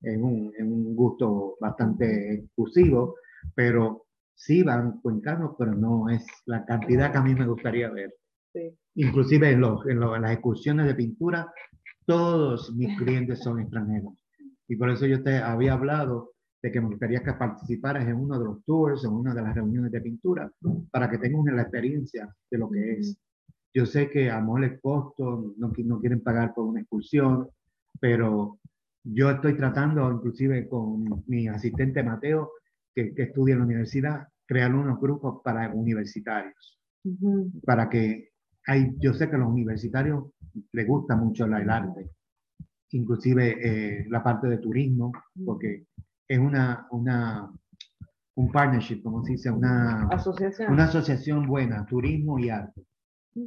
Es 0.00 0.16
un, 0.16 0.52
es 0.56 0.62
un 0.64 0.94
gusto 0.96 1.56
bastante 1.60 2.34
exclusivo, 2.34 3.16
pero 3.54 4.06
sí 4.34 4.62
van 4.62 5.00
cuencanos, 5.00 5.54
pero 5.58 5.72
no 5.74 6.08
es 6.08 6.24
la 6.46 6.64
cantidad 6.64 7.12
que 7.12 7.18
a 7.18 7.22
mí 7.22 7.34
me 7.34 7.46
gustaría 7.46 7.90
ver. 7.90 8.14
Sí. 8.52 8.76
Inclusive 8.94 9.50
en, 9.50 9.60
los, 9.60 9.86
en, 9.86 10.00
los- 10.00 10.16
en 10.16 10.22
las 10.22 10.32
excursiones 10.32 10.86
de 10.86 10.94
pintura, 10.94 11.52
todos 12.06 12.74
mis 12.74 12.96
clientes 12.98 13.40
son 13.40 13.60
extranjeros. 13.60 14.14
Y 14.66 14.76
por 14.76 14.90
eso 14.90 15.06
yo 15.06 15.22
te 15.22 15.36
había 15.38 15.74
hablado 15.74 16.32
de 16.60 16.72
que 16.72 16.80
me 16.80 16.88
gustaría 16.88 17.22
que 17.22 17.32
participaras 17.34 18.06
en 18.06 18.16
uno 18.16 18.38
de 18.38 18.44
los 18.44 18.64
tours, 18.64 19.04
en 19.04 19.12
una 19.12 19.34
de 19.34 19.42
las 19.42 19.54
reuniones 19.54 19.92
de 19.92 20.00
pintura, 20.00 20.50
para 20.90 21.08
que 21.08 21.18
tengas 21.18 21.54
la 21.54 21.62
experiencia 21.62 22.34
de 22.50 22.58
lo 22.58 22.70
que 22.70 22.92
es. 22.92 23.16
Yo 23.72 23.86
sé 23.86 24.10
que 24.10 24.30
a 24.30 24.40
mejor 24.40 24.64
el 24.64 24.80
costo, 24.80 25.54
no, 25.56 25.72
no 25.76 26.00
quieren 26.00 26.20
pagar 26.20 26.54
por 26.54 26.64
una 26.66 26.80
excursión, 26.80 27.48
pero 28.00 28.58
yo 29.04 29.30
estoy 29.30 29.56
tratando, 29.56 30.10
inclusive 30.10 30.68
con 30.68 31.24
mi 31.26 31.48
asistente 31.48 32.02
Mateo, 32.02 32.52
que, 32.94 33.14
que 33.14 33.24
estudia 33.24 33.52
en 33.52 33.60
la 33.60 33.66
universidad, 33.66 34.28
crear 34.46 34.74
unos 34.74 35.00
grupos 35.00 35.40
para 35.44 35.72
universitarios 35.72 36.78
Ujú, 37.04 37.50
para 37.64 37.88
que 37.88 38.30
hay, 38.66 38.94
yo 38.98 39.14
sé 39.14 39.28
que 39.28 39.36
a 39.36 39.38
los 39.38 39.48
universitarios 39.48 40.24
les 40.72 40.86
gusta 40.86 41.16
mucho 41.16 41.46
el 41.46 41.70
arte, 41.70 42.10
inclusive 42.90 43.56
eh, 43.62 44.06
la 44.10 44.22
parte 44.22 44.48
de 44.48 44.58
turismo, 44.58 45.12
porque 45.44 45.86
es 46.28 46.38
una, 46.38 46.86
una, 46.90 47.50
un 48.34 48.52
partnership, 48.52 49.02
como 49.02 49.24
se 49.24 49.32
dice, 49.32 49.50
una, 49.50 50.08
Asociación. 50.08 50.72
una 50.72 50.84
asociación 50.84 51.46
buena, 51.46 51.86
turismo 51.86 52.38
y 52.38 52.50
arte, 52.50 52.84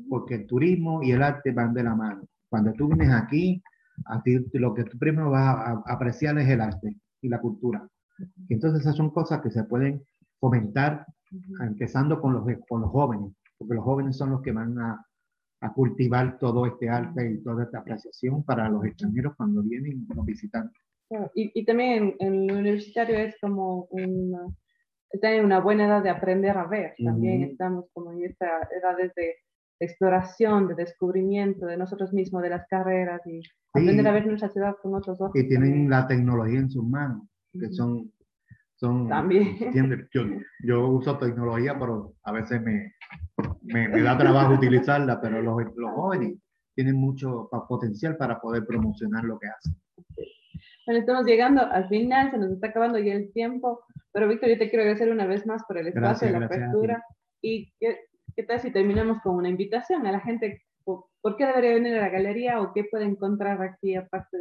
porque 0.10 0.36
el 0.36 0.48
turismo 0.48 1.04
y 1.04 1.12
el 1.12 1.22
arte 1.22 1.52
van 1.52 1.74
de 1.74 1.84
la 1.84 1.96
mano. 1.96 2.24
Cuando 2.50 2.74
tú 2.74 2.88
vienes 2.88 3.14
aquí, 3.14 3.62
a 4.06 4.22
ti 4.24 4.44
lo 4.54 4.74
que 4.74 4.84
tú 4.84 4.98
primero 4.98 5.30
vas 5.30 5.56
a, 5.56 5.84
apreciar 5.86 6.38
es 6.40 6.50
el 6.50 6.62
arte 6.62 6.96
y 7.22 7.30
la 7.30 7.40
cultura. 7.40 7.88
Entonces 8.50 8.82
esas 8.82 8.96
son 8.96 9.12
cosas 9.12 9.42
que 9.42 9.52
se 9.52 9.64
pueden 9.64 10.04
fomentar 10.40 11.06
ujú. 11.32 11.64
empezando 11.64 12.20
con 12.20 12.34
los, 12.34 12.44
con 12.68 12.82
los 12.82 12.90
jóvenes, 12.90 13.32
porque 13.58 13.76
los 13.76 13.84
jóvenes 13.84 14.18
son 14.18 14.32
los 14.32 14.42
que 14.42 14.52
van 14.52 14.78
a, 14.80 15.06
a 15.62 15.74
cultivar 15.74 16.40
todo 16.40 16.66
este 16.66 16.90
arte 16.90 17.32
y 17.32 17.44
toda 17.44 17.64
esta 17.64 17.80
apreciación 17.80 18.44
para 18.44 18.68
los 18.70 18.84
extranjeros 18.84 19.36
cuando 19.36 19.62
vienen 19.62 20.08
los 20.16 20.26
visitantes. 20.26 20.81
Y, 21.36 21.52
y 21.54 21.66
también 21.66 22.16
en 22.20 22.48
lo 22.48 22.58
universitario 22.60 23.18
es 23.18 23.36
como 23.42 23.88
una, 23.92 24.48
está 25.10 25.34
en 25.34 25.46
una 25.46 25.60
buena 25.60 25.86
edad 25.86 26.04
de 26.04 26.10
aprender 26.10 26.58
a 26.58 26.68
ver. 26.68 26.94
También 27.04 27.44
Ujú. 27.44 27.52
estamos 27.52 27.86
como 27.94 28.12
en 28.12 28.26
esta 28.26 28.68
edad 28.72 28.98
de 28.98 29.36
exploración, 29.80 30.68
de 30.68 30.76
descubrimiento 30.76 31.66
de 31.66 31.78
nosotros 31.78 32.14
mismos, 32.14 32.44
de 32.44 32.50
las 32.50 32.68
carreras 32.68 33.22
y 33.26 33.42
aprender 33.74 34.08
a 34.08 34.12
ver 34.12 34.28
nuestra 34.28 34.50
ciudad 34.50 34.76
con 34.82 34.96
otros 34.96 35.20
ojos. 35.20 35.36
Y 35.36 35.48
tienen 35.48 35.70
también. 35.70 35.90
la 35.90 36.08
tecnología 36.08 36.60
en 36.60 36.70
sus 36.70 36.84
manos, 36.84 37.24
que 37.60 37.70
son... 37.72 38.12
son 38.76 39.08
También. 39.10 39.58
Yo, 40.14 40.24
yo 40.64 40.88
uso 40.88 41.18
tecnología, 41.18 41.78
pero 41.80 42.14
a 42.24 42.32
veces 42.32 42.62
me, 42.62 42.94
me, 43.64 43.90
me 43.90 44.02
da 44.02 44.18
trabajo 44.18 44.54
utilizarla, 44.54 45.20
pero 45.20 45.42
los, 45.42 45.58
los 45.76 45.92
jóvenes 45.92 46.36
tienen 46.76 46.96
mucho 46.96 47.50
potencial 47.68 48.18
para 48.18 48.40
poder 48.40 48.66
promocionar 48.66 49.24
lo 49.24 49.38
que 49.40 49.48
hacen. 49.48 49.76
Bueno, 50.86 51.00
estamos 51.00 51.26
llegando 51.26 51.62
al 51.62 51.88
final, 51.88 52.32
se 52.32 52.38
nos 52.38 52.52
está 52.52 52.68
acabando 52.68 52.98
ya 52.98 53.14
el 53.14 53.32
tiempo, 53.32 53.84
pero 54.12 54.28
Víctor, 54.28 54.50
yo 54.50 54.58
te 54.58 54.70
quiero 54.70 54.84
agradecer 54.84 55.12
una 55.12 55.26
vez 55.26 55.46
más 55.46 55.64
por 55.66 55.78
el 55.78 55.88
espacio, 55.88 56.28
Gracias, 56.28 56.32
la 56.32 56.40
gracias 56.40 56.64
apertura. 56.64 57.06
¿Y 57.42 57.72
qué, 57.80 58.00
qué 58.36 58.44
tal 58.44 58.60
si 58.60 58.72
terminamos 58.72 59.22
con 59.22 59.36
una 59.36 59.50
invitación 59.50 60.06
a 60.08 60.12
la 60.12 60.20
gente? 60.20 60.64
¿Por, 60.84 61.06
por 61.22 61.38
qué 61.38 61.46
debería 61.46 61.74
venir 61.74 61.96
a 61.96 62.02
la 62.02 62.10
galería 62.10 62.62
o 62.62 62.74
qué 62.74 62.86
puede 62.86 63.06
encontrar 63.06 63.62
aquí 63.62 63.96
aparte 63.96 64.38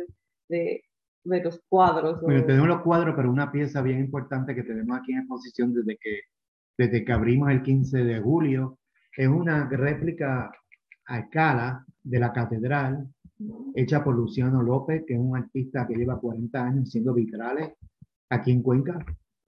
de, 0.49 0.83
de 1.25 1.45
los 1.45 1.61
cuadros? 1.69 2.21
Bueno, 2.23 2.45
tenemos 2.45 2.69
los 2.69 2.83
cuadros, 2.83 3.15
pero 3.15 3.31
una 3.31 3.53
pieza 3.53 3.83
bien 3.83 4.01
importante 4.01 4.55
que 4.55 4.63
tenemos 4.63 4.99
aquí 4.99 5.13
en 5.13 5.21
exposición 5.21 5.75
desde 5.75 5.99
que, 5.99 6.21
desde 6.79 7.05
que 7.05 7.13
abrimos 7.13 7.51
el 7.51 7.63
15 7.63 8.05
de 8.05 8.21
julio 8.21 8.79
es 9.17 9.29
una 9.29 9.69
réplica 9.69 10.51
a 11.07 11.19
escala 11.19 11.85
de 12.03 12.19
la 12.19 12.33
catedral 12.33 13.07
hecha 13.75 14.03
por 14.05 14.15
Luciano 14.15 14.63
López, 14.63 15.05
que 15.07 15.15
es 15.15 15.21
un 15.21 15.37
artista 15.37 15.87
que 15.87 15.95
lleva 15.95 16.21
40 16.21 16.65
años 16.65 16.89
haciendo 16.89 17.15
vitrales 17.15 17.73
aquí 18.31 18.53
en 18.53 18.63
Cuenca 18.63 18.99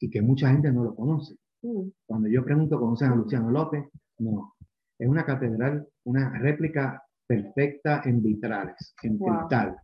y 0.01 0.11
que 0.11 0.23
mucha 0.23 0.51
gente 0.51 0.73
no 0.73 0.85
lo 0.85 0.95
conoce. 0.95 1.37
Mm, 1.63 1.89
Cuando 2.07 2.29
yo 2.29 2.45
pregunto, 2.45 2.79
¿conocen 2.81 3.13
a 3.13 3.17
Luciano 3.17 3.51
López? 3.51 3.85
No. 4.19 4.55
Es 4.99 5.09
una 5.09 5.25
catedral, 5.25 5.87
una 6.05 6.31
réplica 6.39 7.03
perfecta 7.27 8.03
en 8.05 8.23
vitrales, 8.23 8.95
en 9.03 9.19
Wow. 9.19 9.29
cristal. 9.39 9.77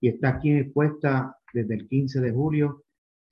Y 0.00 0.08
está 0.08 0.28
aquí 0.30 0.52
expuesta 0.52 1.36
desde 1.52 1.74
el 1.74 1.88
15 1.88 2.20
de 2.20 2.32
julio. 2.32 2.82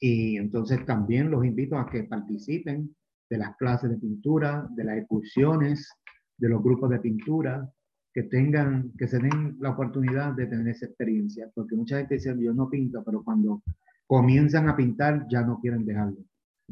Y 0.01 0.37
entonces 0.37 0.85
también 0.85 1.31
los 1.31 1.45
invito 1.45 1.79
a 1.79 1.89
que 1.89 2.05
participen 2.05 2.95
de 3.31 3.39
las 3.39 3.57
clases 3.57 3.91
de 3.91 3.97
pintura, 3.97 4.67
de 4.75 4.85
las 4.85 4.99
excursiones, 4.99 5.89
de 6.37 6.49
los 6.49 6.63
grupos 6.63 6.91
de 6.91 6.99
pintura, 6.99 7.71
que 8.15 8.23
tengan, 8.23 8.93
que 8.97 9.09
se 9.09 9.19
den 9.19 9.57
la 9.61 9.71
oportunidad 9.71 10.35
de 10.35 10.47
tener 10.47 10.69
esa 10.69 10.87
experiencia. 10.87 11.51
Porque 11.55 11.75
mucha 11.77 11.99
gente 11.99 12.15
dice, 12.15 12.35
yo 12.39 12.55
no 12.55 12.71
pinto, 12.71 13.03
pero 13.05 13.23
cuando 13.25 13.63
comienzan 14.07 14.69
a 14.69 14.77
pintar 14.77 15.27
ya 15.29 15.43
no 15.43 15.59
quieren 15.61 15.85
dejarlo. 15.85 16.19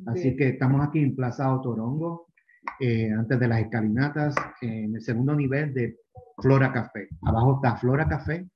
Así 0.07 0.31
Sí. 0.31 0.37
que 0.37 0.49
estamos 0.51 0.81
aquí 0.87 1.01
en 1.01 1.17
Plaza 1.17 1.53
Otorongo, 1.55 2.29
eh, 2.81 3.11
antes 3.11 3.41
de 3.41 3.49
las 3.49 3.61
escalinatas, 3.61 4.35
en 4.61 4.95
el 4.95 5.03
segundo 5.03 5.35
nivel 5.35 5.75
de 5.75 5.97
Flora 6.41 6.73
Café. 6.73 7.09
Abajo 7.23 7.57
está 7.57 7.77
Flora 7.77 8.07
Café, 8.09 8.49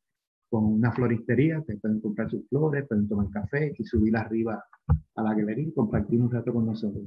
con 0.48 0.64
una 0.64 0.92
floristería, 0.92 1.62
que 1.66 1.76
pueden 1.76 2.00
comprar 2.00 2.30
sus 2.30 2.48
flores, 2.48 2.86
pueden 2.88 3.08
tomar 3.08 3.28
café 3.30 3.74
y 3.76 3.84
subir 3.84 4.16
arriba 4.16 4.62
a 5.16 5.22
la 5.22 5.34
galería 5.34 5.66
y 5.68 5.74
compartir 5.74 6.20
un 6.20 6.30
rato 6.30 6.52
con 6.54 6.66
nosotros. 6.66 7.04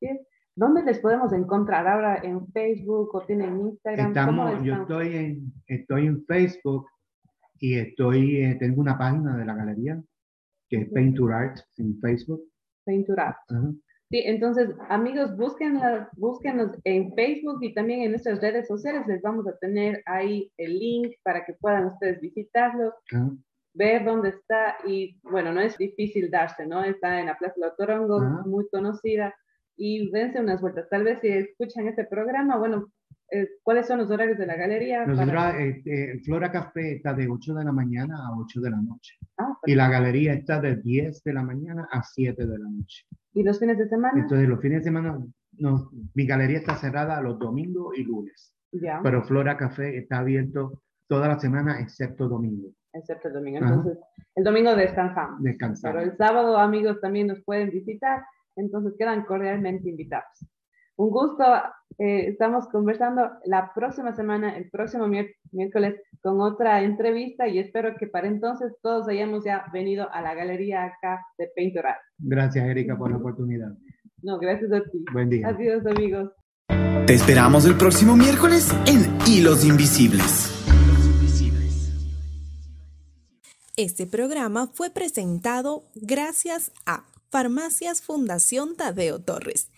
es. 0.00 0.20
¿Dónde 0.60 0.82
les 0.82 0.98
podemos 0.98 1.32
encontrar 1.32 1.88
ahora? 1.88 2.20
¿En 2.22 2.46
Facebook 2.48 3.14
o 3.14 3.22
tienen 3.22 3.60
Instagram? 3.60 4.12
¿Cómo 4.12 4.46
Estamos, 4.46 4.66
yo 4.66 4.74
estoy 4.74 5.16
en, 5.16 5.52
estoy 5.66 6.06
en 6.06 6.22
Facebook 6.26 6.86
y 7.58 7.78
estoy, 7.78 8.44
eh, 8.44 8.56
tengo 8.60 8.82
una 8.82 8.98
página 8.98 9.38
de 9.38 9.46
la 9.46 9.54
galería 9.54 10.02
que 10.68 10.76
es 10.82 10.84
Ujú. 10.84 10.94
Painter 10.94 11.32
Art 11.32 11.60
en 11.78 11.98
Facebook. 12.00 12.42
Pintura. 12.84 13.38
Ajá. 13.48 13.72
Sí, 14.10 14.22
entonces, 14.26 14.68
amigos, 14.90 15.34
búsquenlas, 15.34 16.08
búsquenos 16.18 16.72
en 16.84 17.14
Facebook 17.14 17.62
y 17.62 17.72
también 17.72 18.02
en 18.02 18.10
nuestras 18.10 18.38
redes 18.42 18.68
sociales. 18.68 19.06
Les 19.06 19.22
vamos 19.22 19.46
a 19.48 19.56
tener 19.56 20.02
ahí 20.04 20.52
el 20.58 20.78
link 20.78 21.14
para 21.22 21.42
que 21.46 21.54
puedan 21.54 21.86
ustedes 21.86 22.20
visitarlos, 22.20 22.92
Ajá. 23.10 23.30
ver 23.72 24.04
dónde 24.04 24.28
está. 24.28 24.76
Y 24.86 25.18
bueno, 25.22 25.54
no 25.54 25.62
es 25.62 25.78
difícil 25.78 26.30
darse, 26.30 26.66
¿no? 26.66 26.84
Está 26.84 27.18
en 27.18 27.26
la 27.26 27.38
Plaza 27.38 27.54
de 27.64 27.72
Torongo, 27.78 28.20
muy 28.44 28.68
conocida. 28.68 29.34
Y 29.82 30.10
dense 30.10 30.38
unas 30.38 30.60
vueltas. 30.60 30.88
Tal 30.90 31.04
vez 31.04 31.20
si 31.22 31.28
escuchan 31.28 31.88
este 31.88 32.04
programa, 32.04 32.58
bueno, 32.58 32.88
eh, 33.30 33.48
¿cuáles 33.62 33.86
son 33.86 33.98
los 33.98 34.10
horarios 34.10 34.36
de 34.36 34.46
la 34.46 34.54
galería? 34.56 35.06
Nosotros, 35.06 35.34
Para- 35.34 35.58
eh, 35.62 35.82
eh, 35.86 36.20
Flora 36.22 36.52
Café 36.52 36.96
está 36.96 37.14
de 37.14 37.28
8 37.28 37.54
de 37.54 37.64
la 37.64 37.72
mañana 37.72 38.14
a 38.26 38.36
8 38.38 38.60
de 38.60 38.70
la 38.70 38.76
noche. 38.76 39.14
Ah, 39.38 39.56
Y 39.64 39.74
la 39.74 39.88
galería 39.88 40.34
está 40.34 40.60
de 40.60 40.76
10 40.76 41.22
de 41.24 41.32
la 41.32 41.42
mañana 41.42 41.88
a 41.90 42.02
7 42.02 42.46
de 42.46 42.58
la 42.58 42.68
noche. 42.68 43.06
¿Y 43.32 43.42
los 43.42 43.58
fines 43.58 43.78
de 43.78 43.88
semana? 43.88 44.20
Entonces, 44.20 44.46
los 44.48 44.60
fines 44.60 44.80
de 44.80 44.84
semana, 44.84 45.18
no, 45.58 45.90
mi 46.14 46.26
galería 46.26 46.58
está 46.58 46.76
cerrada 46.76 47.20
los 47.22 47.38
domingos 47.38 47.96
y 47.96 48.02
lunes. 48.04 48.54
ya, 48.72 49.00
Pero 49.02 49.22
Flora 49.22 49.56
Café 49.56 49.96
está 49.96 50.18
abierto 50.18 50.82
toda 51.08 51.26
la 51.28 51.38
semana, 51.38 51.80
excepto 51.80 52.28
domingo. 52.28 52.68
excepto 52.92 53.28
el 53.28 53.34
domingo. 53.34 53.58
Ajá. 53.64 53.74
Entonces, 53.76 53.98
el 54.34 54.44
domingo 54.44 54.74
descansamos. 54.76 55.38
Pero 55.40 55.50
Descansar. 55.52 55.96
el 56.02 56.16
sábado, 56.18 56.58
amigos, 56.58 57.00
también 57.00 57.28
nos 57.28 57.40
pueden 57.44 57.70
visitar, 57.70 58.22
entonces 58.56 58.94
quedan 58.98 59.24
cordialmente 59.24 59.88
invitados. 59.88 60.46
Un 60.96 61.10
gusto 61.10 61.44
Eh, 62.02 62.30
estamos 62.30 62.66
conversando 62.68 63.28
la 63.44 63.72
próxima 63.74 64.16
semana, 64.16 64.56
el 64.56 64.70
próximo 64.70 65.06
miércoles, 65.52 66.00
con 66.22 66.40
otra 66.40 66.82
entrevista 66.82 67.46
y 67.46 67.58
espero 67.58 67.94
que 67.98 68.06
para 68.06 68.26
entonces 68.26 68.72
todos 68.80 69.06
hayamos 69.06 69.44
ya 69.44 69.66
venido 69.70 70.08
a 70.10 70.22
la 70.22 70.34
galería 70.34 70.84
acá 70.84 71.20
de 71.36 71.50
Painter 71.54 71.84
Gracias, 72.16 72.64
Erika, 72.64 72.96
por 72.96 73.10
la 73.10 73.18
oportunidad. 73.18 73.68
No, 74.22 74.38
gracias 74.38 74.72
a 74.72 74.80
ti. 74.80 75.04
Buen 75.12 75.28
día. 75.28 75.48
Adiós, 75.48 75.84
amigos. 75.84 76.30
Te 77.06 77.12
esperamos 77.12 77.66
el 77.66 77.76
próximo 77.76 78.16
miércoles 78.16 78.72
en 78.86 79.00
Hilos 79.26 79.66
Invisibles. 79.66 80.56
Este 83.76 84.06
programa 84.06 84.68
fue 84.68 84.88
presentado 84.88 85.82
gracias 85.94 86.72
a 86.86 87.04
Farmacias 87.30 88.02
Fundación 88.02 88.74
Tadeo 88.74 89.20
Torres. 89.20 89.68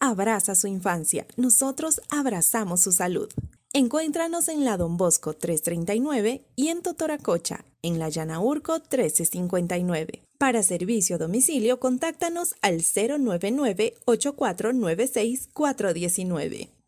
Abraza 0.00 0.54
su 0.54 0.66
infancia, 0.66 1.26
nosotros 1.36 2.00
abrazamos 2.08 2.80
su 2.80 2.90
salud. 2.90 3.28
Encuéntranos 3.74 4.48
en 4.48 4.64
la 4.64 4.78
Don 4.78 4.96
Bosco 4.96 5.34
339 5.34 6.42
y 6.56 6.68
en 6.68 6.80
Totoracocha, 6.80 7.66
en 7.82 7.98
la 7.98 8.08
Llanaurco 8.08 8.72
1359. 8.72 10.22
Para 10.38 10.62
servicio 10.62 11.16
a 11.16 11.18
domicilio, 11.18 11.78
contáctanos 11.80 12.54
al 12.62 12.78
099 12.82 13.94
8496 14.06 15.50
419. 15.52 16.81